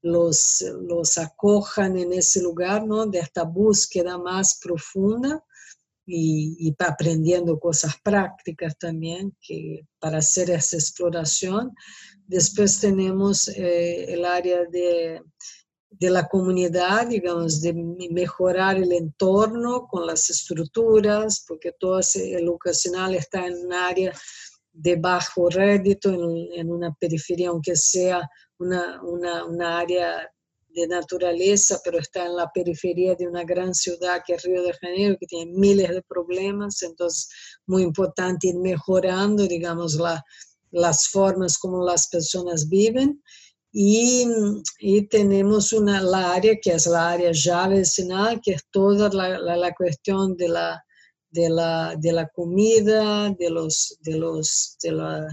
[0.00, 3.06] los, los acojan en ese lugar, ¿no?
[3.06, 5.44] De esta búsqueda más profunda
[6.06, 11.72] y, y aprendiendo cosas prácticas también que para hacer esa exploración.
[12.26, 15.22] Después tenemos eh, el área de
[15.98, 17.72] de la comunidad, digamos, de
[18.10, 24.12] mejorar el entorno con las estructuras, porque todo el educacional está en un área
[24.72, 28.28] de bajo rédito, en, una periferia, aunque sea
[28.58, 30.28] una, una, una, área
[30.70, 34.72] de naturaleza, pero está en la periferia de una gran ciudad que es Río de
[34.72, 37.28] Janeiro, que tiene miles de problemas, entonces
[37.66, 40.24] muy importante ir mejorando, digamos, la,
[40.72, 43.22] las formas como las personas viven
[43.76, 44.24] y,
[44.78, 49.36] y, tenemos una, la área que es la área ya vecinal, que es toda la,
[49.36, 50.84] la, la cuestión de la,
[51.30, 55.26] de, la, de la comida, de los, de los, de la,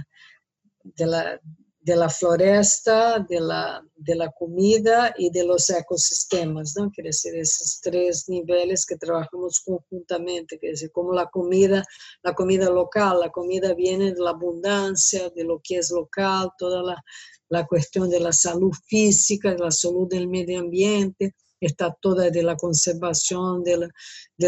[0.83, 1.39] de la
[1.83, 6.91] de la floresta, de la, de la comida y de los ecosistemas, ¿no?
[6.91, 11.83] Quiere decir, esos tres niveles que trabajamos conjuntamente, quiere decir, como la comida,
[12.21, 16.83] la comida local, la comida viene de la abundancia, de lo que es local, toda
[16.83, 17.03] la,
[17.51, 22.43] la cuestión de la salud física, de la salud del medio ambiente, está toda de
[22.43, 23.89] la conservación de,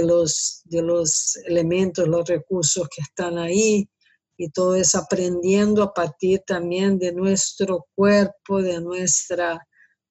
[0.01, 0.63] los,
[1.45, 3.89] elementos, los recursos que están ahí,
[4.37, 9.67] y todo es aprendiendo a partir también de nuestro cuerpo, de nuestra,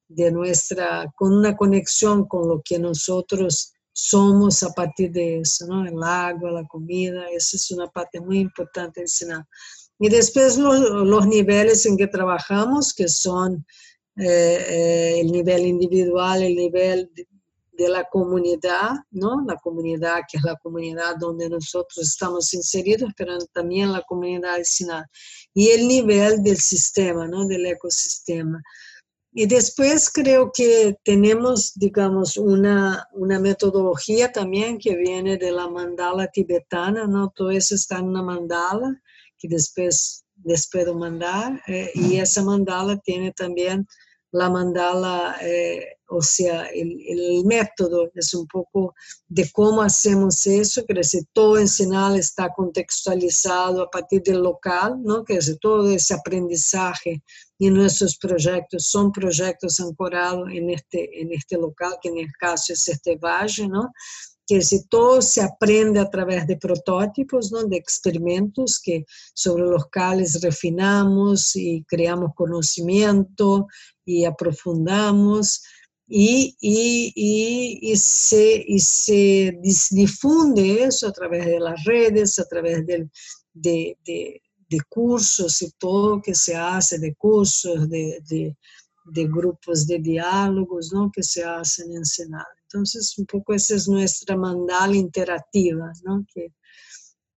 [0.06, 5.86] de nuestra, con una conexión con lo que nosotros somos a partir de eso, ¿no?
[5.86, 9.48] El agua, la comida, esa es una parte muy importante de.
[10.02, 13.64] Y después los, los niveles en que trabajamos, que son
[14.16, 17.08] eh, eh, el nivel individual, el nivel
[17.70, 19.44] de la comunidad, ¿no?
[19.46, 25.04] La comunidad que es la comunidad donde nosotros estamos inseridos, pero también la comunidad vecinal.
[25.54, 27.46] Y el nivel del sistema, ¿no?
[27.46, 28.60] Del ecosistema.
[29.32, 36.26] Y después creo que tenemos, digamos, una, una metodología también que viene de la mandala
[36.26, 37.32] tibetana, ¿no?
[37.32, 39.00] Todo eso está en una mandala
[39.42, 41.60] que después les puedo mandar.
[41.66, 43.86] Eh, y esa mandala tiene también
[44.32, 48.94] la mandala, eh, o sea, el, método es un poco
[49.28, 54.96] de cómo hacemos eso, que decir, todo en Sinal está contextualizado a partir del local,
[55.02, 55.22] ¿no?
[55.22, 57.22] Que es todo ese aprendizaje
[57.58, 62.72] y nuestros proyectos son proyectos ancorados en este, en este local, que en el caso
[62.72, 63.92] es este valle, ¿no?
[64.58, 67.64] Que todo se aprende a través de protótipos, ¿no?
[67.64, 73.66] de experimentos que sobre los cuales refinamos y creamos conocimiento
[74.04, 75.62] y aprofundamos
[76.14, 79.58] y, y, se,
[79.90, 83.10] difunde eso a través de las redes, a través del,
[83.54, 84.40] de, de,
[84.88, 88.56] cursos y todo que se hace, de cursos, de, de,
[89.04, 91.10] de grupos de diálogos ¿no?
[91.10, 92.61] que se hacen en Senado.
[92.72, 96.24] Entonces, un poco esa es nuestra mandala interactiva, ¿no?
[96.32, 96.52] Que,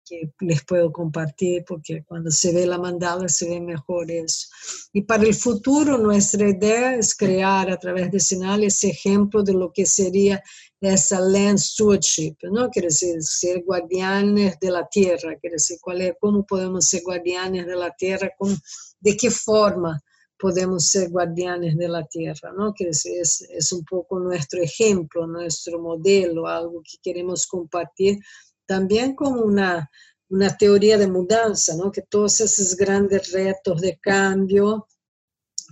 [0.04, 4.48] que les puedo compartir porque cuando se ve la mandala se ve mejor eso.
[4.92, 9.54] Y para el futuro nuestra idea es crear a través de Sinal ese ejemplo de
[9.54, 10.42] lo que sería
[10.80, 12.68] esa land stewardship, ¿no?
[12.68, 17.66] Quiere decir, ser guardianes de la tierra, quiere decir, cuál es, cómo podemos ser guardianes
[17.66, 18.54] de la tierra, cómo,
[19.00, 20.02] de qué forma
[20.42, 22.74] podemos ser guardianes de la tierra, ¿no?
[22.74, 28.18] Que es, un poco nuestro ejemplo, nuestro modelo, algo que queremos compartir
[28.66, 29.88] también como una,
[30.30, 31.92] una teoría de mudanza, ¿no?
[31.92, 34.88] Que todos esos grandes retos de cambio,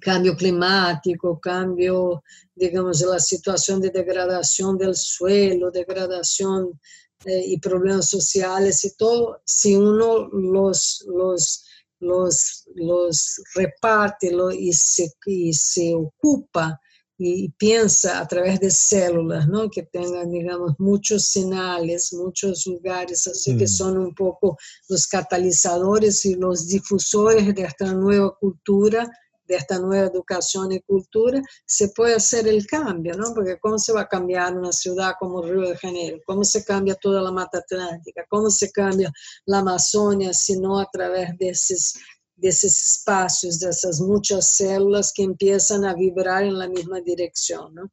[0.01, 2.23] cambio climático, cambio,
[2.55, 6.81] digamos, de la situación de degradación del suelo, degradación
[7.25, 11.64] eh, y problemas sociales y todo, si uno los, los
[12.01, 16.81] los, los reparte y, se, y se ocupa
[17.23, 19.71] y piensa a través de células, ¿no?
[19.71, 23.68] Que tengan, digamos, muchos señales, muchos lugares, así que mm.
[23.68, 24.57] son un poco
[24.89, 29.11] los catalizadores y los difusores de esta nueva cultura
[29.51, 33.35] de esta nueva educación y cultura, se puede hacer el cambio, ¿no?
[33.35, 36.18] Porque ¿cómo se va a cambiar una ciudad como Río de Janeiro?
[36.25, 38.25] ¿Cómo se cambia toda la mata atlántica?
[38.29, 39.12] ¿Cómo se cambia
[39.47, 41.95] la Amazonia si no a través de esos,
[42.41, 47.74] de esos espacios, de esas muchas células que empiezan a vibrar en la misma dirección,
[47.74, 47.91] ¿no?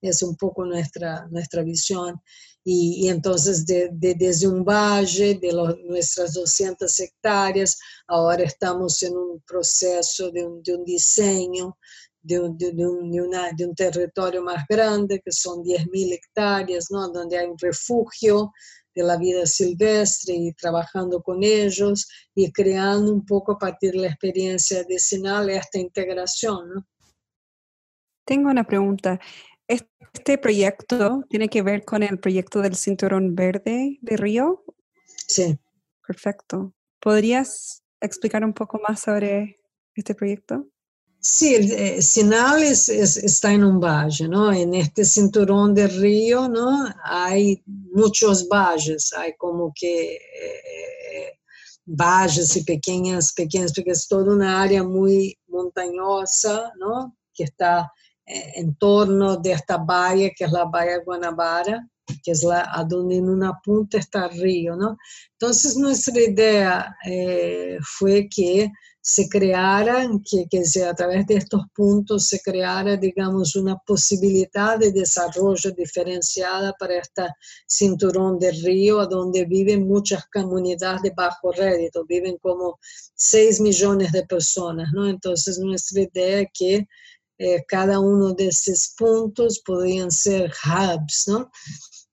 [0.00, 2.20] Es un poco nuestra, nuestra visión.
[2.64, 5.52] Y, entonces desde un valle de
[5.86, 11.78] nuestras 200 hectáreas, ahora estamos en un proceso de un, diseño
[12.20, 17.08] de un, de, un, territorio más grande, que son 10.000 hectáreas, ¿no?
[17.08, 18.52] donde hay un refugio
[18.98, 24.00] de la vida silvestre y trabajando con ellos y creando un poco a partir de
[24.00, 26.68] la experiencia vecinal esta integración.
[26.74, 26.86] ¿no?
[28.24, 29.20] Tengo una pregunta.
[29.68, 34.64] ¿Este proyecto tiene que ver con el proyecto del Cinturón Verde de Río?
[35.06, 35.58] Sí.
[36.04, 36.74] Perfecto.
[37.00, 39.60] ¿Podrías explicar un poco más sobre
[39.94, 40.66] este proyecto?
[41.30, 44.50] Sí, eh, Sinal está en un valle, ¿no?
[44.50, 46.88] En este cinturón de río, ¿no?
[47.04, 51.38] Hay muchos valles, hay como que eh,
[51.84, 57.14] valles y pequeñas, pequeñas, porque es toda una área muy montañosa, ¿no?
[57.34, 57.92] Que está
[58.24, 61.86] eh, en torno de esta bahía, que es la bahía Guanabara,
[62.24, 64.96] que es la a donde en una punta está el río, ¿no?
[65.32, 68.72] Entonces nuestra idea eh, fue que
[69.08, 74.92] se creara, que, que a través de estos puntos se creara, digamos, una posibilidad de
[74.92, 77.34] desarrollo diferenciada para esta
[77.66, 82.78] cinturón de río, donde viven muchas comunidades de bajo rédito, viven como
[83.14, 85.08] 6 millones de personas, ¿no?
[85.08, 86.86] Entonces nuestra idea es que
[87.38, 91.50] eh, cada uno de esos puntos podrían ser hubs, ¿no?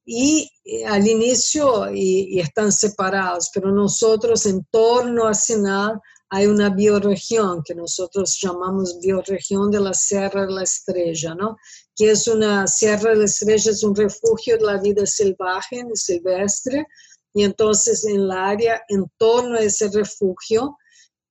[0.05, 5.99] Y eh, al inicio y, están separados, pero nosotros en torno a Sinal
[6.29, 11.57] hay una bioregión que nosotros llamamos bioregión de la Sierra de la Estrella, ¿no?
[11.95, 16.87] que es una Sierra de la Estrella, es un refugio de la vida salvaje, silvestre,
[17.33, 20.77] y entonces en el área en torno a ese refugio,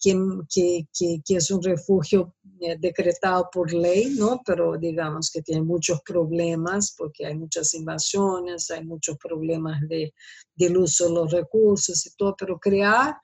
[0.05, 4.43] que, que, que, es un refugio eh, decretado por ley, ¿no?
[4.45, 10.13] pero digamos que tiene muchos problemas porque hay muchas invasiones, hay muchos problemas de,
[10.55, 13.17] del uso de los recursos y todo, pero crear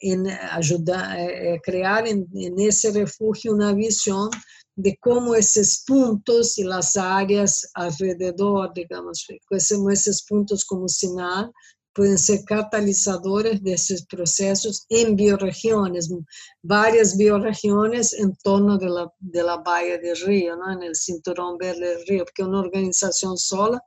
[0.00, 4.30] en ayudar, eh, crear en, en, ese refugio una visión
[4.76, 11.52] de cómo esos puntos y las áreas alrededor, digamos, esos puntos como sinal,
[11.94, 16.12] pueden ser catalizadores de esos procesos en bioregiones,
[16.60, 20.72] varias bioregiones en torno de la, de la bahía del río, ¿no?
[20.72, 23.80] en el cinturón verde del río, porque una organización sola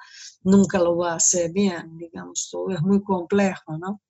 [0.44, 4.02] nunca lo va a hacer bien, digamos, todo es muy complejo, ¿no?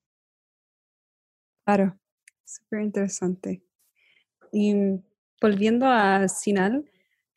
[1.68, 2.00] Claro,
[2.46, 3.62] súper interesante.
[4.54, 4.76] Y
[5.42, 6.86] volviendo a Sinal,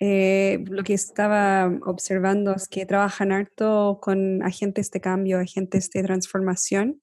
[0.00, 6.02] eh, lo que estaba observando es que trabajan harto con agentes de cambio, agentes de
[6.04, 7.00] transformación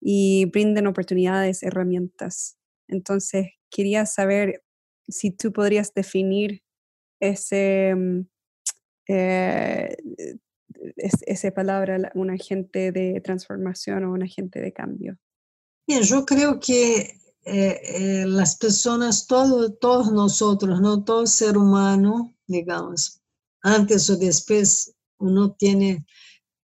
[0.00, 2.58] y brinden oportunidades, herramientas.
[2.88, 4.62] Entonces, quería saber
[5.08, 6.62] si tú podrías definir
[7.20, 8.20] ese, mm,
[9.08, 9.96] eh,
[11.26, 15.18] esa palabra, un agente de transformación o un agente de cambio.
[15.86, 21.04] Bien, yo creo que eh, eh, las personas, todo, todos nosotros, ¿no?
[21.04, 23.20] todo ser humano, digamos,
[23.62, 26.04] antes o después uno tiene,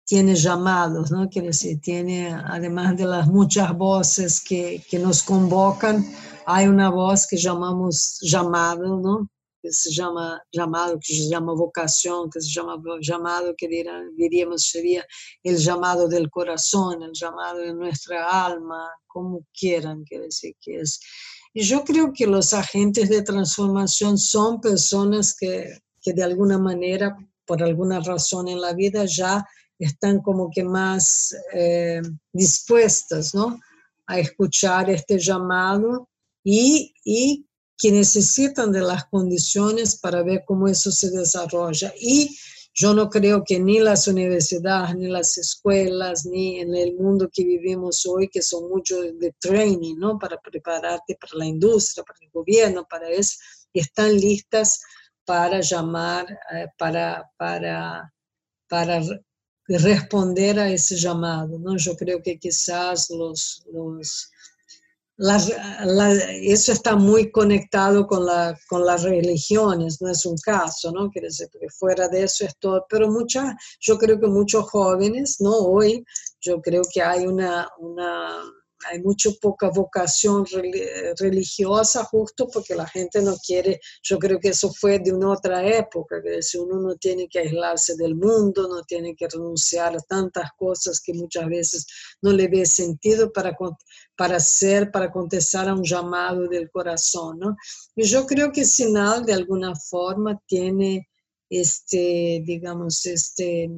[0.04, 1.30] tiene llamados, ¿no?
[1.30, 6.04] Quiere decir, tiene, además de las muchas voces que, que nos convocan,
[6.48, 9.30] hay una voz que llamamos llamado, ¿no?
[9.64, 13.70] Que se llama llamado, que se llama vocación, que se llama llamado, que
[14.18, 15.06] diríamos sería
[15.42, 21.00] el llamado del corazón, el llamado de nuestra alma, como quieran, quiere decir que es.
[21.54, 27.16] Y yo creo que los agentes de transformación son personas que, que de alguna manera,
[27.46, 29.48] por alguna razón en la vida, ya
[29.80, 32.02] están como que más eh,
[32.34, 33.62] dispuestas, ¿no?
[34.08, 36.10] A escuchar este llamado
[36.44, 37.46] y, y
[37.84, 41.94] que necesitan de las condiciones para ver cómo eso se desarrolla.
[42.00, 42.34] Y
[42.74, 47.44] yo no creo que ni las universidades, ni las escuelas, ni en el mundo que
[47.44, 50.18] vivimos hoy, que son mucho de training, ¿no?
[50.18, 53.36] Para prepararte para la industria, para el gobierno, para eso,
[53.74, 54.80] están listas
[55.26, 58.14] para llamar, eh, para, para,
[58.70, 59.02] para
[59.68, 61.76] responder a ese llamado, ¿no?
[61.76, 64.32] Yo creo que quizás los, los
[65.30, 71.10] eso está muy conectado con, la, con las religiones, no es un caso, ¿no?
[71.10, 75.38] Quiere decir, que fuera de eso es todo, pero muchas, yo creo que muchos jóvenes,
[75.40, 75.56] ¿no?
[75.58, 76.04] Hoy,
[76.42, 78.44] yo creo que hay una, una
[78.92, 80.46] hay mucha poca vocación
[81.18, 85.66] religiosa justo porque la gente no quiere, yo creo que eso fue de una otra
[85.66, 90.00] época, que si uno no tiene que aislarse del mundo, no tiene que renunciar a
[90.00, 91.86] tantas cosas que muchas veces
[92.22, 93.56] no le ve sentido para,
[94.16, 97.58] para hacer, para contestar a un llamado del corazón, ¿no?
[97.96, 101.10] Y yo creo que Sinal de alguna forma tiene
[101.50, 103.70] este, digamos, este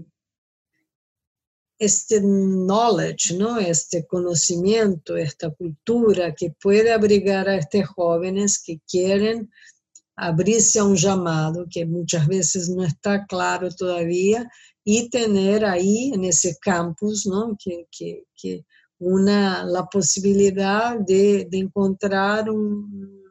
[1.77, 3.59] este knowledge, ¿no?
[3.59, 9.51] este conocimiento, esta cultura que puede abrigar a estos jóvenes que quieren
[10.15, 14.49] abrirse a un llamado que muchas veces no está claro todavía
[14.85, 17.57] y tener ahí en ese campus ¿no?
[17.61, 18.65] que, que
[19.05, 23.23] una, la posibilidad de, de encontrar un,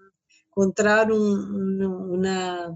[0.46, 2.72] encontrar un, una,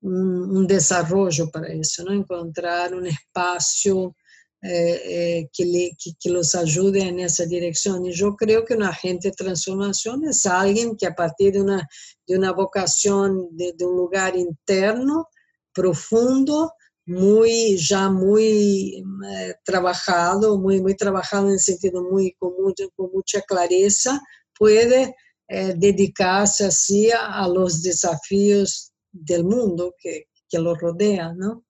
[0.00, 2.12] un, desarrollo para eso, ¿no?
[2.12, 4.16] encontrar un espacio
[4.60, 8.04] eh, eh, que, le, que, los ayude en esa dirección.
[8.04, 11.88] Y yo creo que un agente de transformación es alguien que a partir de una,
[12.26, 15.28] de una vocación de, un lugar interno,
[15.72, 16.72] profundo,
[17.06, 22.52] muy ya muy eh, trabajado, muy, muy trabajado en sentido muy con,
[22.94, 24.20] con mucha clareza,
[24.58, 25.14] puede
[25.48, 31.64] dedicarse así a, a los desafíos del mundo que, que lo rodea, ¿no?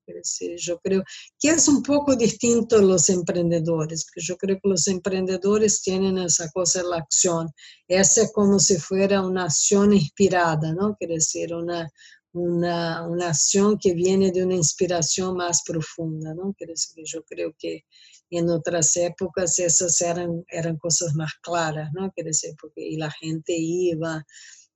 [0.59, 1.03] yo creo
[1.39, 6.19] que es un poco distinto a los emprendedores, porque yo creo que los emprendedores tienen
[6.19, 7.51] esa cosa de la acción.
[7.89, 10.95] Esa es como si fuera una acción inspirada, ¿no?
[10.97, 11.89] Quiere decir, una,
[12.37, 16.55] una, una acción que viene de una inspiración más profunda, ¿no?
[16.57, 17.85] Quiere decir, yo creo que
[18.31, 22.11] en otras épocas esas eran, eran cosas más claras, ¿no?
[22.13, 24.25] Quiere decir, porque y la gente iba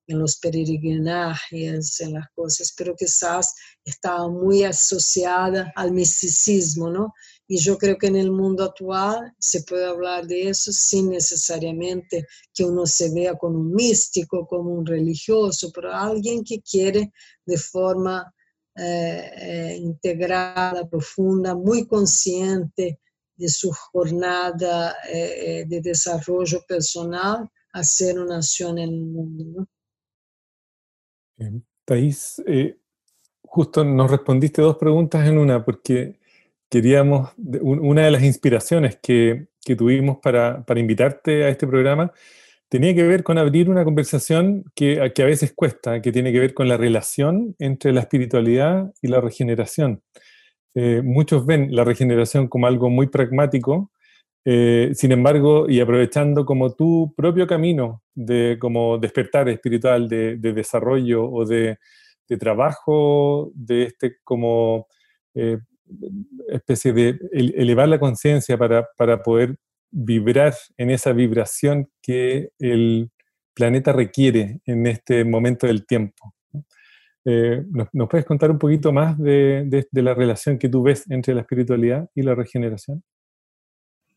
[0.07, 3.55] en los peregrinajes, en las cosas, pero quizás
[3.85, 7.13] estaba muy asociada al misticismo, ¿no?
[7.53, 12.29] Y yo creo que en el mundo actual se puede hablar de eso sin necesariamente
[12.55, 17.13] que uno se vea como un místico, como un religioso, pero alguien que quiere
[17.45, 18.33] de forma
[18.77, 23.01] eh, eh, integrada, profunda, muy consciente
[23.35, 29.67] de su jornada eh, de desarrollo personal, hacer una acción en el mundo.
[31.37, 31.63] ¿no?
[31.85, 32.79] Thais, eh,
[33.43, 36.20] justo nos respondiste dos preguntas en una, porque
[36.71, 42.12] queríamos, una de las inspiraciones que, tuvimos para, invitarte a este programa
[42.68, 46.41] tenía que ver con abrir una conversación que, que, a veces cuesta, que tiene que
[46.41, 50.03] ver con la relación entre la espiritualidad y la regeneración.
[50.75, 53.91] Eh, muchos ven la regeneración como algo muy pragmático,
[54.45, 61.29] eh, sin embargo, y aprovechando como tu propio camino de como despertar espiritual, de, desarrollo
[61.29, 61.79] o de,
[62.39, 64.87] trabajo, de este como
[65.35, 65.59] eh,
[66.49, 69.57] especie de elevar la conciencia para, poder
[69.91, 73.11] vibrar en esa vibración que el
[73.55, 76.34] planeta requiere en este momento del tiempo.
[77.24, 81.43] Eh, ¿nos, puedes contar un poquito más de la relación que tú ves entre la
[81.43, 83.03] espiritualidad y la regeneración?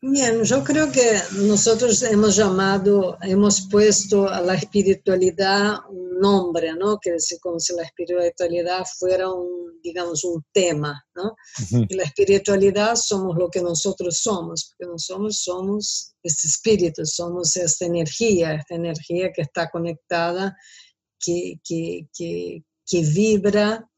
[0.06, 6.98] Bien, yo creo que nosotros hemos llamado, hemos puesto a la espiritualidad un nombre, ¿no?
[7.00, 11.34] Que es como si la espiritualidad fuera un, digamos, un tema, ¿no?
[11.88, 17.86] Y la espiritualidad somos lo que nosotros somos, porque nosotros somos este espíritu, somos esta
[17.86, 20.54] energía, esta energía que está conectada,
[21.18, 23.90] que, que, que, que vibra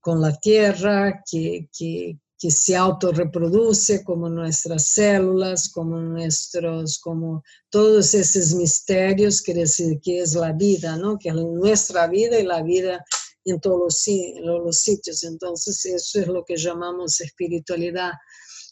[0.00, 8.14] con la tierra, que, que, que se autorreproduce como nuestras células, como nuestros, como todos
[8.14, 9.52] esos misterios que,
[10.00, 11.18] que es la vida, ¿no?
[11.18, 13.04] Que es nuestra vida y la vida
[13.44, 14.06] en todos
[14.44, 15.24] los sitios.
[15.24, 18.12] Entonces, eso es lo que llamamos espiritualidad.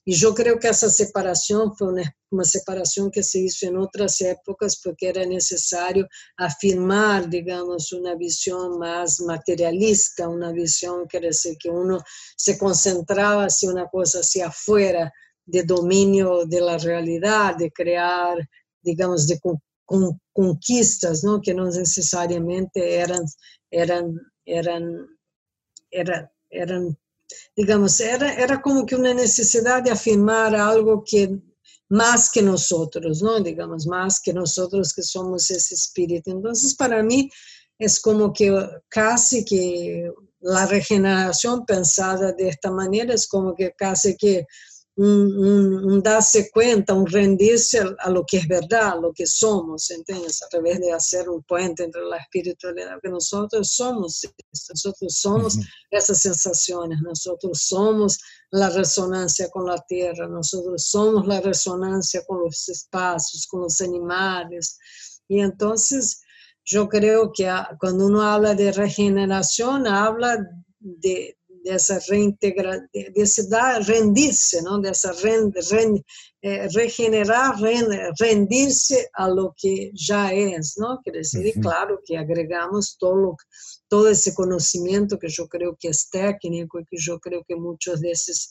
[0.08, 4.20] Y yo creo que esa separación fue una, una, separación que se hizo en otras
[4.20, 11.70] épocas porque era necesario afirmar, digamos, una visión más materialista, una visión que decir que
[11.70, 11.98] uno
[12.36, 15.12] se concentraba hacia una cosa hacia afuera,
[15.44, 18.48] de dominio de la realidad, de crear,
[18.82, 21.40] digamos, de con, conquistas, ¿no?
[21.40, 23.24] que no necesariamente eran,
[23.70, 25.06] eran, eran,
[25.90, 26.98] eran, eran
[27.56, 31.38] digamos, era, era como que una necesidad de afirmar algo que
[31.88, 33.40] más que nosotros, ¿no?
[33.40, 36.30] Digamos, más que nosotros que somos ese espíritu.
[36.30, 37.30] Entonces, para mí
[37.78, 38.52] es como que
[38.88, 40.10] casi que
[40.40, 44.46] la regeneración pensada de esta manera es como que casi que
[44.96, 50.42] un, darse cuenta, un rendirse a, lo que es verdad, a lo que somos, ¿entiendes?
[50.42, 54.22] A través de hacer un puente entre la espiritualidad, que nosotros somos
[54.70, 55.58] nosotros somos
[55.90, 58.18] esas sensaciones, nosotros somos
[58.50, 64.78] la resonancia con la tierra, nosotros somos la resonancia con los espacios, con los animales.
[65.28, 66.22] Y entonces
[66.64, 70.38] yo creo que cuando uno habla de regeneración, habla
[70.78, 71.36] de,
[71.66, 74.80] dessa reintegração, desse dar, rendir-se, não?
[74.80, 76.00] dessa rend, rend,
[76.44, 77.58] é, regenerar,
[78.20, 81.00] rendir-se a lo que já é, não?
[81.02, 81.46] Quer dizer, uhum.
[81.46, 83.34] e claro que agregamos todo,
[83.88, 88.00] todo esse conhecimento que eu creio que é técnico e que eu creio que muitos
[88.00, 88.48] desses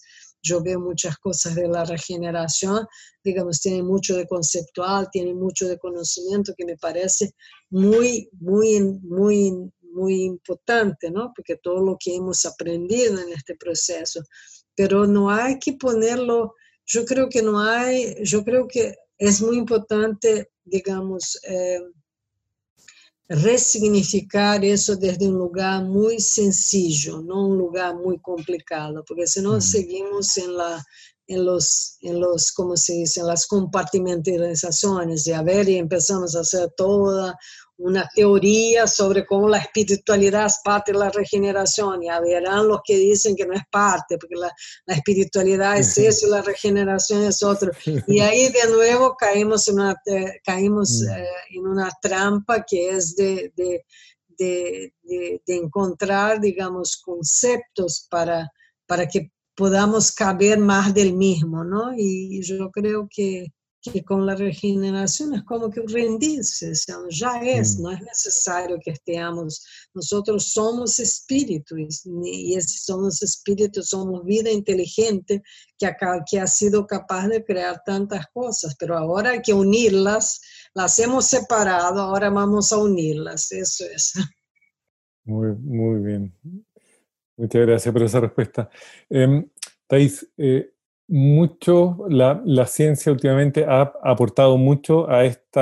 [0.48, 2.86] eu vejo muitas coisas da regeneração,
[3.26, 7.34] digamos, tem muito de conceptual, tem muito de conhecimento que me parece
[7.72, 11.32] muito, muito, muito muy importante, ¿no?
[11.36, 14.22] Porque todo lo que hemos aprendido en este proceso,
[14.76, 16.54] pero no hay que ponerlo,
[16.86, 21.82] yo creo que no hay, yo creo que es muy importante, digamos, eh,
[23.28, 29.60] resignificar eso desde un lugar muy sencillo, no un lugar muy complicado, porque si no
[29.62, 30.86] seguimos en la
[31.28, 36.36] en los, en los, como se dice, en las compartimentalizaciones, y a ver, y empezamos
[36.36, 37.38] a hacer toda
[37.78, 42.04] una teoría sobre cómo la espiritualidad es parte de la regeneración.
[42.04, 44.52] Y verán los que dicen que no es parte, porque la,
[44.86, 47.72] la espiritualidad es eso y la regeneración es otro.
[48.08, 49.96] Y ahí de nuevo caímos en una,
[50.44, 51.12] caímos, mm.
[51.12, 53.84] eh, en una trampa que es de, de
[54.38, 54.94] de,
[55.48, 58.52] encontrar, digamos, conceptos para,
[58.86, 61.94] para que podamos caber más del mismo, ¿no?
[61.96, 63.48] Y yo creo que
[63.92, 66.74] que con la regeneración es como que rendirse,
[67.10, 67.84] ya es, mm.
[67.84, 75.42] no es necesario que estemos, nosotros somos espíritus y si somos espíritus, somos vida inteligente
[75.78, 75.96] que ha,
[76.30, 80.42] que ha sido capaz de crear tantas cosas, pero ahora hay que unirlas,
[80.74, 84.14] las hemos separado, ahora vamos a unirlas, eso es.
[85.24, 86.34] Muy, muy bien.
[87.36, 88.70] Muchas gracias por esa respuesta.
[89.10, 89.46] Eh,
[89.88, 90.75] Thais, eh,
[91.08, 95.62] mucho, la, la, ciencia últimamente ha aportado mucho a este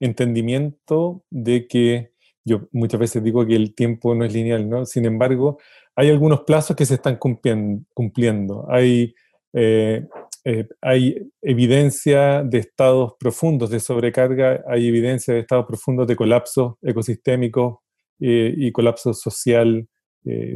[0.00, 2.12] entendimiento de que
[2.44, 4.84] yo muchas veces digo que el tiempo no es lineal, ¿no?
[4.84, 5.58] Sin embargo,
[5.96, 8.66] hay algunos plazos que se están cumpliendo.
[8.68, 9.14] Hay,
[9.52, 10.06] eh,
[10.44, 16.78] eh, hay evidencia de estados profundos de sobrecarga, hay evidencia de estados profundos de colapso
[16.82, 17.82] ecosistémico
[18.20, 19.88] eh, y colapso social,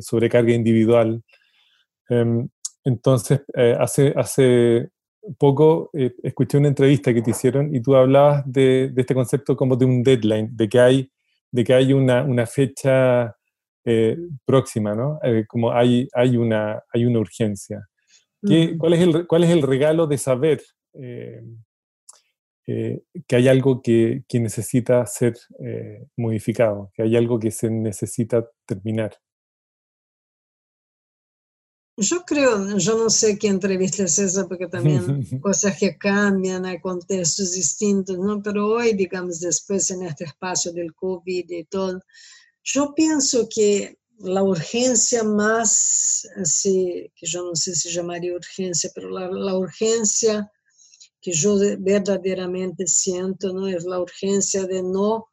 [0.00, 1.22] sobrecarga individual.
[2.08, 2.48] Em,
[2.84, 4.88] entonces, eh, hace, hace
[5.38, 9.76] poco eh, escuché una entrevista que te hicieron y tú hablabas de, este concepto como
[9.76, 11.10] de un deadline, de que hay,
[11.50, 13.36] de que hay una, una fecha
[13.84, 15.18] eh, próxima, ¿no?
[15.48, 17.86] como hay, hay, una, hay una urgencia.
[18.78, 20.62] cuál, es el, ¿Cuál es el regalo de saber
[22.64, 25.36] que hay algo que, que necesita ser
[26.16, 29.16] modificado, que hay algo que se necesita terminar?
[32.00, 35.02] Yo creo, yo no sé qué entrevista es esa, porque también
[35.42, 38.40] cosas que cambian, hay contextos distintos, ¿no?
[38.40, 42.00] Pero hoy, digamos, después en este espacio del COVID y todo,
[42.62, 49.10] yo pienso que la urgencia más, así, que yo no sé si llamaría urgencia, pero
[49.10, 50.48] la, la urgencia
[51.20, 53.66] que yo verdaderamente siento, ¿no?
[53.66, 55.26] Es la urgencia de no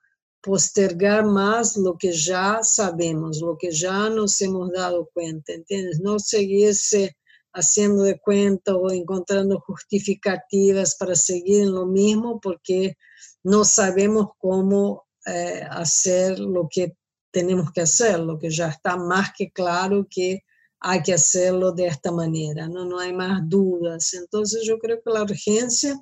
[0.46, 6.00] postergar más lo que ya sabemos, lo que ya nos hemos dado cuenta, ¿entiendes?
[6.00, 7.18] No seguirse
[7.52, 12.96] haciendo de cuenta o encontrando justificativas para seguir en lo mismo porque
[13.44, 16.96] no sabemos cómo eh, hacer lo que
[17.32, 20.44] tenemos que hacer, lo que ya está más que claro que
[20.80, 24.14] hay que hacerlo de esta manera, no, no hay más dudas.
[24.14, 26.00] Entonces yo creo que la urgencia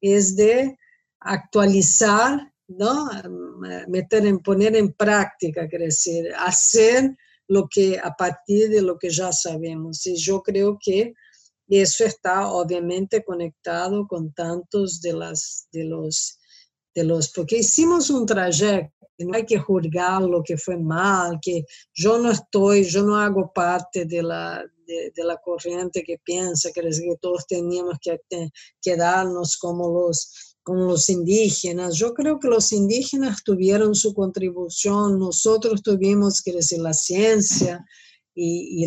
[0.00, 0.76] es de
[1.20, 3.08] actualizar ¿no?
[3.88, 7.16] Meter en, poner en práctica, decir, hacer
[7.48, 10.06] lo que a partir de lo que ya sabemos.
[10.06, 11.14] Y yo creo que
[11.68, 16.38] eso está obviamente conectado con tantos de, las, de, los,
[16.94, 21.64] de los, porque hicimos un trayecto, no hay que juzgar lo que fue mal, que
[21.94, 26.82] yo no estoy, yo no hago parte de la, de, la corriente que piensa que,
[26.82, 28.20] que todos teníamos que
[28.82, 31.94] quedarnos como los con los indígenas.
[31.96, 37.84] Yo creo que los indígenas tuvieron su contribución, nosotros tuvimos que decir la ciencia
[38.34, 38.86] y,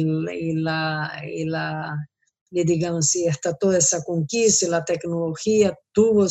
[0.55, 2.09] la, y la
[2.49, 6.28] digamos, y hasta toda esa conquista, la tecnología tuvo,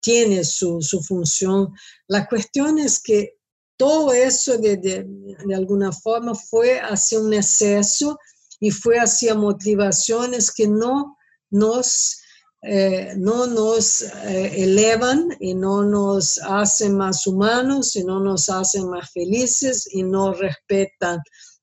[0.00, 1.72] tiene su, su función.
[2.06, 3.34] La cuestión es que
[3.76, 5.04] todo eso de, de,
[5.44, 8.16] de alguna forma fue hacia un exceso
[8.60, 11.16] y fue hacia motivaciones que no
[11.50, 12.20] nos
[12.62, 18.88] eh, no nos eh, elevan y no nos hacen más humanos y no nos hacen
[18.88, 21.20] más felices y no respetan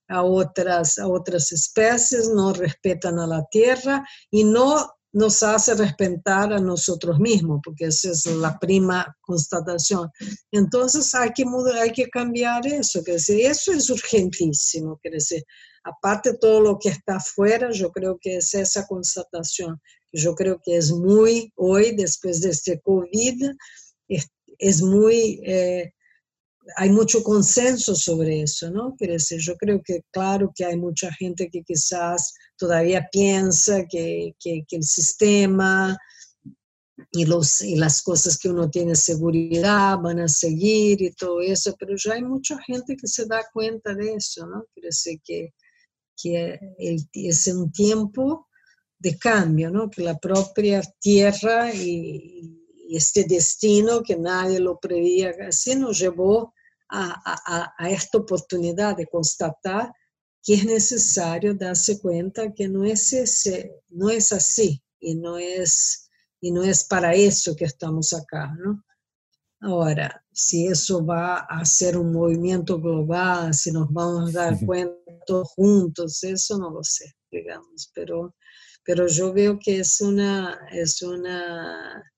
[0.07, 6.51] a otras, a otras especies, no respetan a la tierra y no nos hace respetar
[6.51, 10.09] a nosotros mismos, porque esa es la prima constatación.
[10.51, 15.43] Entonces hay que, mudar, hay que cambiar eso, que eso es urgentísimo, decir,
[15.85, 19.79] aparte de todo lo que está afuera, yo creo que es esa constatación
[20.15, 23.51] yo creo que es muy, hoy, después de este COVID,
[24.57, 25.93] es, muy, eh,
[26.77, 28.95] hay mucho consenso sobre eso, ¿no?
[28.95, 34.35] Quiere decir, yo creo que claro que hay mucha gente que quizás todavía piensa que,
[34.39, 35.97] que, el sistema
[37.11, 41.75] y, los, y las cosas que uno tiene seguridad van a seguir y todo eso,
[41.77, 44.65] pero ya hay mucha gente que se da cuenta de eso, ¿no?
[44.73, 45.53] Quiere decir que,
[46.15, 46.57] que
[47.13, 48.47] es un tiempo
[48.99, 49.89] de cambio, ¿no?
[49.89, 52.51] que la propia tierra y,
[52.87, 56.53] este destino que nadie lo preveía así nos llevó
[56.87, 59.91] a, esta oportunidad de constatar
[60.43, 66.07] que es necesario darse cuenta que no es, ese, no es así y no es,
[66.39, 68.55] y no es para eso que estamos acá.
[68.63, 68.83] ¿no?
[69.61, 74.95] Ahora, si eso va a ser un movimiento global, si nos vamos a dar cuenta
[75.25, 78.35] todos juntos, eso no lo sé, digamos, pero
[78.85, 82.13] pero yo veo que es una, es una,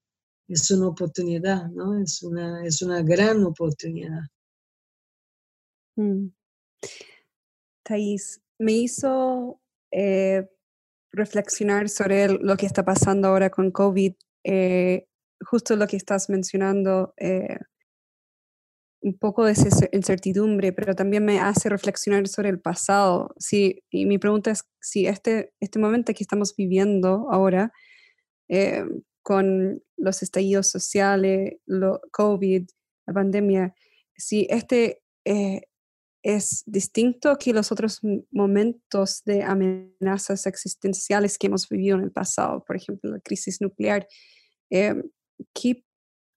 [0.49, 1.99] es una oportunidad, ¿no?
[1.99, 4.23] Es una, es una gran oportunidad.
[5.95, 6.27] Mm.
[7.83, 9.61] Thais, me hizo
[9.91, 10.49] eh,
[11.13, 14.13] reflexionar sobre lo que está pasando ahora con COVID,
[14.43, 15.07] eh,
[15.39, 17.59] justo lo que estás mencionando, eh,
[19.07, 23.33] un poco de esa incertidumbre, pero también me hace reflexionar sobre el pasado.
[23.37, 27.71] Sí, y mi pregunta es si este, este momento que estamos viviendo ahora,
[29.23, 32.67] con los estallidos sociales, lo, COVID,
[33.07, 33.73] la pandemia,
[34.15, 35.01] si este
[36.23, 38.01] es distinto que los otros
[38.31, 44.07] momentos de amenazas existenciales que hemos vivido en el pasado, por ejemplo, la crisis nuclear.
[44.69, 44.95] Eh,
[45.53, 45.85] ¿qué,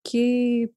[0.04, 0.70] ¿Qué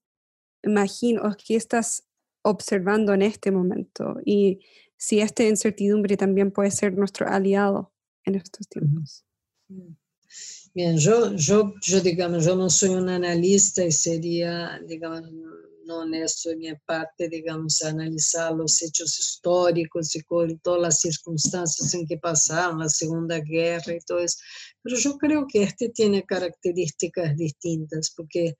[0.63, 2.03] imagino, qué estás
[2.43, 4.17] observando en este momento?
[4.25, 4.59] Y
[4.97, 7.93] si esta incertidumbre también puede ser nuestro aliado
[8.25, 9.25] en estos tiempos.
[10.73, 15.29] Bien, yo, yo, yo digamos, yo no soy un analista y sería, digamos,
[15.85, 20.21] no honesto de mi parte, digamos, analizar los hechos históricos y
[20.61, 24.37] todas las circunstancias en que pasaron, la Segunda Guerra y todo eso.
[24.81, 28.55] Pero yo creo que este tiene características distintas, porque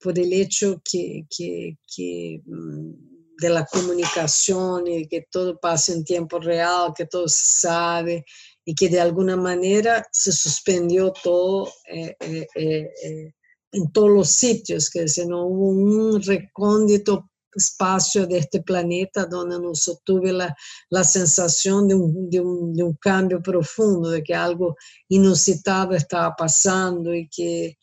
[0.00, 6.04] por el hecho que, que, que mm, de la comunicación y que todo pasa en
[6.04, 8.24] tiempo real, que todo se sabe
[8.64, 13.32] y que de alguna manera se suspendió todo eh, eh, eh,
[13.72, 19.58] en todos los sitios, que decir, no hubo un recóndito espacio de este planeta donde
[19.58, 19.72] no
[20.04, 20.54] tuve la,
[20.88, 24.76] la sensación de un, de, un, de un, cambio profundo, de que algo
[25.08, 27.76] inusitado estaba pasando y que,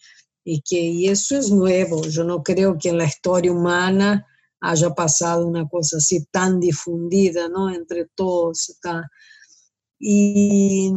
[0.49, 2.03] y que eso es nuevo.
[2.03, 4.25] Yo no creo que en la historia humana
[4.61, 7.69] haya pasado una cosa así tan difundida ¿no?
[7.69, 8.69] entre todos.
[8.69, 9.09] Está.
[9.99, 10.91] Y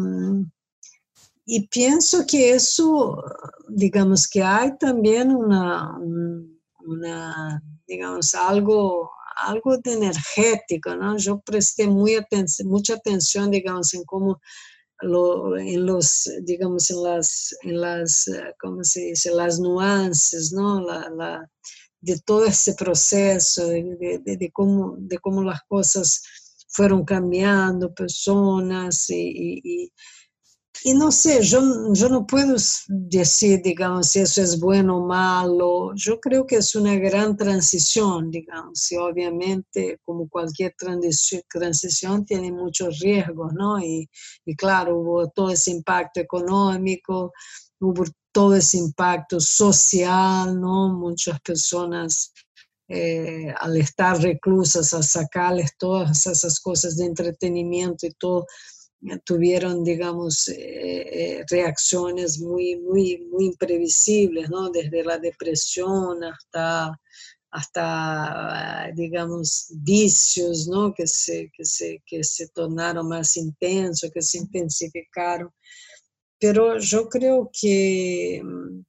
[1.53, 3.25] y pienso que eso,
[3.69, 5.99] digamos que hay también una,
[6.85, 11.19] una digamos, algo, algo de energético, ¿no?
[11.19, 12.17] Yo presté muy
[12.65, 14.41] mucha atención, digamos, en cómo
[15.03, 18.31] lo, en los, digamos, en las, en las,
[18.61, 19.31] ¿cómo se dice?
[19.33, 20.81] Las nuances, ¿no?
[20.81, 21.49] La,
[22.01, 26.23] de todo ese proceso, de, de, cómo, de cómo las cosas
[26.69, 29.93] fueron cambiando, personas y y
[30.87, 31.61] no sé, yo,
[31.93, 32.57] yo no puedo
[32.89, 35.93] decir, digamos, si eso es bueno o malo.
[35.95, 42.99] Yo creo que es una gran transición, digamos, y obviamente, como cualquier transición, tiene muchos
[43.01, 43.79] riesgos, ¿no?
[43.79, 44.09] Y,
[44.45, 47.33] y claro, hubo todo ese impacto económico,
[47.81, 50.89] hubo todo ese impacto social, ¿no?
[50.95, 52.33] Muchas personas
[52.93, 58.47] eh, al estar reclusas, a sacarles todas esas cosas de entretenimiento y todo,
[59.25, 60.59] tuvieron, digamos, eh,
[61.39, 64.71] eh, reacciones muy, muy, muy imprevisibles, ¿no?
[64.71, 66.99] Desde la depresión hasta,
[67.51, 70.93] hasta digamos, vicios, ¿no?
[70.95, 75.51] Que se, que, se, que se tornaron más intensos, que se intensificaron.
[76.39, 78.81] Pero yo creo que mm,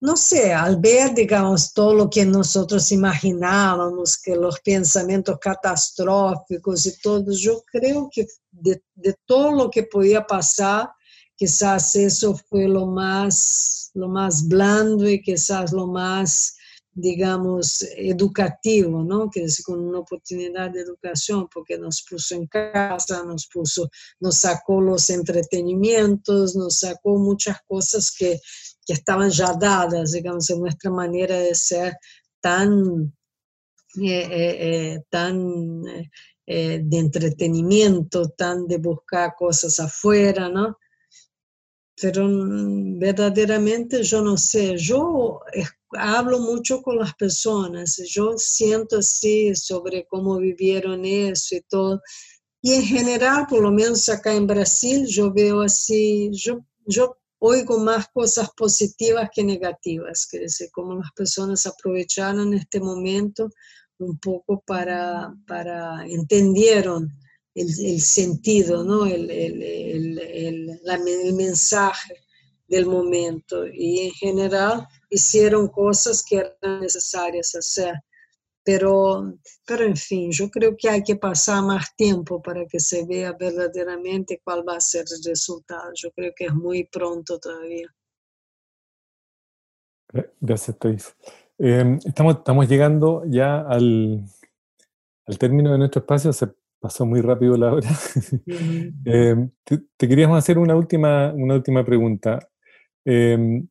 [0.00, 6.98] no sé, al ver, digamos, todo lo que nosotros imaginábamos, que los pensamientos catastróficos y
[7.00, 8.82] todo, yo creo que de,
[9.26, 10.88] todo lo que podía pasar,
[11.36, 16.56] quizás eso fue lo más, lo más blando y quizás lo más,
[16.92, 19.28] digamos, educativo, ¿no?
[19.30, 24.38] Que es con una oportunidad de educación, porque nos puso en casa, nos puso, nos
[24.38, 28.40] sacó los entretenimientos, nos sacó muchas cosas que
[28.86, 31.96] que estaban ya dadas, digamos, en nuestra manera de ser
[32.40, 33.12] tan,
[34.00, 35.82] eh, eh, eh, tan
[36.46, 40.76] de entretenimiento, tan de buscar cosas afuera, ¿no?
[42.00, 45.40] Pero mm, verdaderamente yo no sé, yo
[45.92, 52.00] hablo mucho con las personas, yo siento así sobre cómo vivieron eso y todo.
[52.62, 57.78] Y en general, por lo menos acá en Brasil, yo veo así, yo, yo oigo
[57.78, 63.50] más cosas positivas que negativas, que decir, cómo las personas aprovecharon este momento
[63.98, 67.10] un poco para, para entendieron
[67.54, 69.06] el, sentido, ¿no?
[69.06, 72.14] El, el, el, mensaje
[72.68, 77.94] del momento y en general hicieron cosas que eran necesarias hacer.
[78.62, 79.34] Pero,
[79.66, 83.32] pero en fin, yo creo que hay que pasar más tiempo para que se vea
[83.32, 85.90] verdaderamente cuál va a ser el resultado.
[85.94, 87.88] Yo creo que es muy pronto todavía.
[90.40, 91.16] Gracias, Thais.
[91.58, 94.24] Em, estamos, estamos llegando ya al,
[95.26, 96.32] al término de nuestro espacio.
[96.32, 96.48] Se
[96.80, 97.88] pasó muy rápido la hora.
[99.04, 102.48] Em, te, queríamos hacer una última, una última pregunta.
[103.04, 103.62] Eh,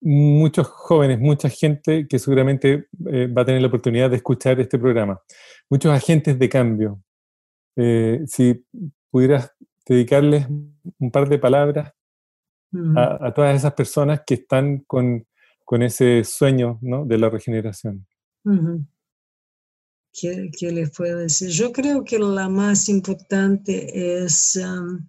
[0.00, 4.78] muchos jóvenes, mucha gente que seguramente eh, va a tener la oportunidad de escuchar este
[4.78, 5.20] programa,
[5.68, 7.02] muchos agentes de cambio.
[7.76, 8.64] Eh, si
[9.10, 9.52] pudieras
[9.86, 11.92] dedicarles un par de palabras
[12.96, 15.26] a, todas esas personas que están con,
[15.82, 18.06] ese sueño de la regeneración.
[20.12, 21.50] ¿Qué, les puedo decir?
[21.50, 25.08] Yo creo que la más importante es, um,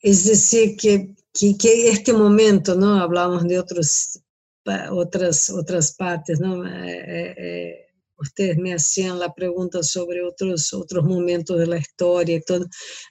[0.00, 3.00] es decir, que, que, este momento, ¿no?
[3.00, 4.20] Hablamos de otros,
[4.90, 6.66] otras, otras partes, ¿no?
[6.66, 7.86] Eh, eh,
[8.22, 12.66] ustedes me hacían la pregunta sobre otros, otros momentos de la historia y todo.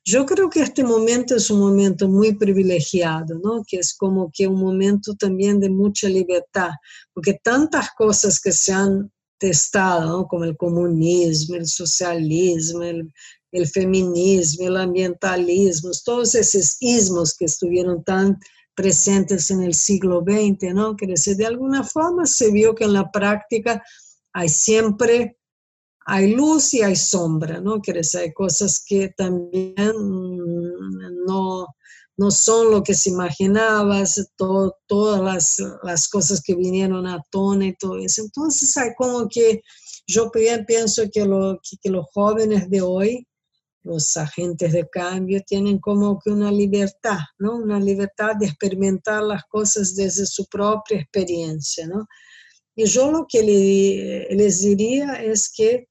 [0.06, 3.64] Yo creo que este momento es un momento muy privilegiado, ¿no?
[3.68, 6.72] Que es como que un momento también de mucha libertad,
[7.14, 13.12] porque tantas cosas que se han testado, como el comunismo, el socialismo, el,
[13.52, 18.40] el feminismo, el ambientalismo, todos esos ismos que estuvieron tan
[18.76, 20.96] presentes en el siglo XX, ¿no?
[20.96, 23.84] Quiere decir, de alguna forma se vio que en la práctica
[24.34, 25.38] hay siempre,
[26.06, 27.82] hay luz y hay sombra, ¿no?
[27.82, 31.68] Quiere hay cosas que también mm, no,
[32.18, 34.04] no son lo que se imaginaba,
[34.38, 38.22] todas las, las, cosas que vinieron a tona y todo eso.
[38.22, 39.62] Entonces hay como que
[40.08, 43.28] yo pienso que, lo, que, los jóvenes de hoy,
[43.84, 47.56] los agentes de cambio, tienen como que una libertad, ¿no?
[47.56, 52.08] Una libertad de experimentar las cosas desde su propia experiencia, ¿no?
[52.76, 53.42] Y yo lo que
[54.30, 55.88] les diría es que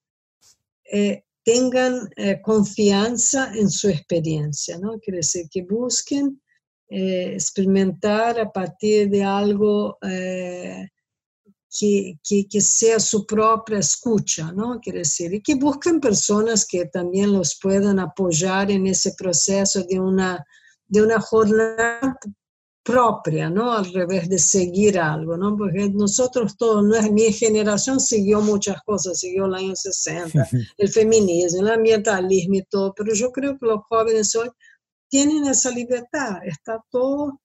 [0.92, 4.98] eh, tengan eh, confianza en su experiencia, ¿no?
[4.98, 6.40] Quiere decir que busquen
[6.88, 10.88] eh, experimentar a partir de algo eh,
[11.70, 14.80] que, que, que, sea su propia escucha, ¿no?
[14.80, 20.00] Quiere decir, y que busquen personas que también los puedan apoyar en ese proceso de
[20.00, 20.44] una,
[20.88, 22.18] de una jornada
[22.82, 23.72] propia, ¿no?
[23.72, 25.56] Al revés de seguir algo, ¿no?
[25.56, 31.70] Porque nosotros todos, mi generación siguió muchas cosas, siguió el año 60, el feminismo, el
[31.70, 34.50] ambientalismo y todo, pero yo creo que los jóvenes hoy
[35.08, 37.40] tienen esa libertad, está todo,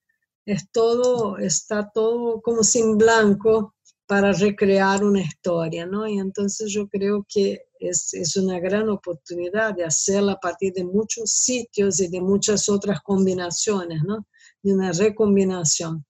[0.45, 3.74] es todo, está todo como sin blanco
[4.08, 6.08] para recrear una historia, ¿no?
[6.08, 10.84] Y entonces yo creo que es, es una gran oportunidad de hacerla a partir de
[10.84, 14.26] muchos sitios y de muchas otras combinaciones, ¿no?
[14.66, 16.03] de una recombinación.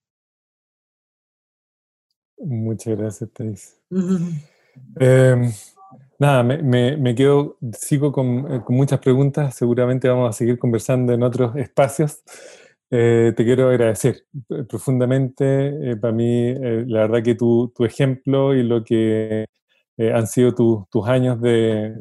[2.38, 3.82] Muchas gracias, Thais.
[5.00, 5.54] Em,
[6.20, 11.14] nada, me, me, quedo, sigo con, eh, con, muchas preguntas, seguramente vamos a seguir conversando
[11.14, 12.22] en otros espacios.
[12.92, 16.54] Eh, te quiero agradecer eh, profundamente, para mí,
[16.88, 19.46] la verdad que tu, tu, ejemplo y lo que
[19.98, 21.94] han sido tus años de,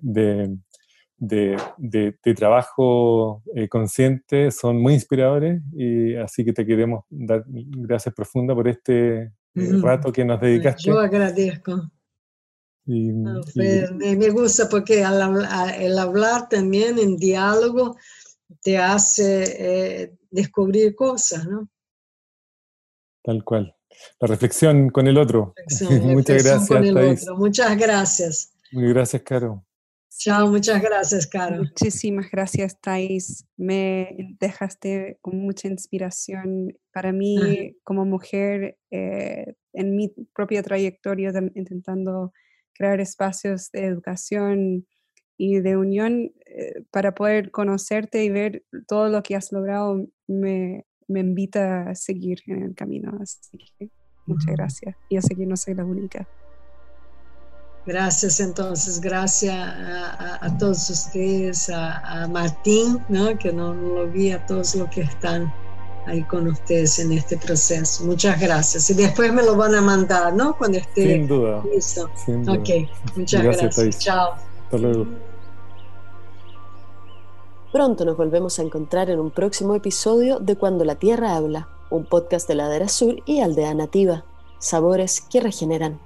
[1.18, 8.14] de, de, trabajo eh, consciente son muy inspiradores y así que te queremos dar gracias
[8.14, 9.32] profunda por este eh,
[9.80, 10.88] rato que nos dedicaste.
[10.88, 11.90] Yo agradezco.
[12.86, 17.96] Y, me gusta porque el hablar también en diálogo
[18.62, 21.68] te hace eh, descubrir cosas, ¿no?
[23.22, 23.74] Tal cual.
[24.20, 25.54] La reflexión con el otro.
[26.02, 26.70] Muchas gracias.
[27.36, 28.52] Muchas gracias.
[28.72, 29.64] Muy gracias, Caro.
[30.16, 31.58] Chao, muchas gracias, Caro.
[31.58, 33.46] Muchísimas gracias, Thais.
[33.56, 36.76] Me dejaste con mucha inspiración.
[36.92, 42.32] Para mí, como mujer, eh, en mi propia trayectoria, intentando
[42.74, 44.86] crear espacios de educación
[45.36, 50.86] y de unión eh, para poder conocerte y ver todo lo que has logrado, me,
[51.08, 53.18] me invita a seguir en el camino.
[53.20, 53.90] Así que
[54.26, 54.96] muchas gracias.
[55.10, 56.28] Yo sé que no soy la única.
[57.86, 63.36] Gracias entonces, gracias a, todos ustedes, a, Martín, ¿no?
[63.38, 65.52] que no, lo vi, a todos los que están
[66.06, 68.06] ahí con ustedes en este proceso.
[68.06, 68.88] Muchas gracias.
[68.88, 70.56] Y después me lo van a mandar, ¿no?
[70.56, 71.62] Cuando esté Sin duda.
[71.70, 72.10] listo.
[72.48, 73.98] Ok, muchas gracias.
[73.98, 74.53] Chao.
[74.78, 75.06] Luego.
[77.72, 82.04] Pronto nos volvemos a encontrar en un próximo episodio de Cuando la Tierra habla, un
[82.04, 84.24] podcast de Ladera Sur y Aldea Nativa.
[84.58, 85.98] Sabores que regeneran.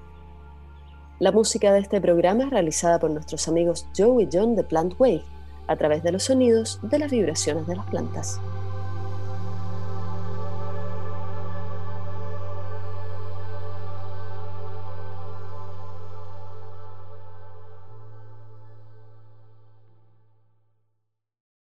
[1.19, 4.95] La música de este programa es realizada por nuestros amigos Joe y John de Plant
[4.99, 5.25] Wave,
[5.67, 8.41] a través de los sonidos de las vibraciones de las plantas.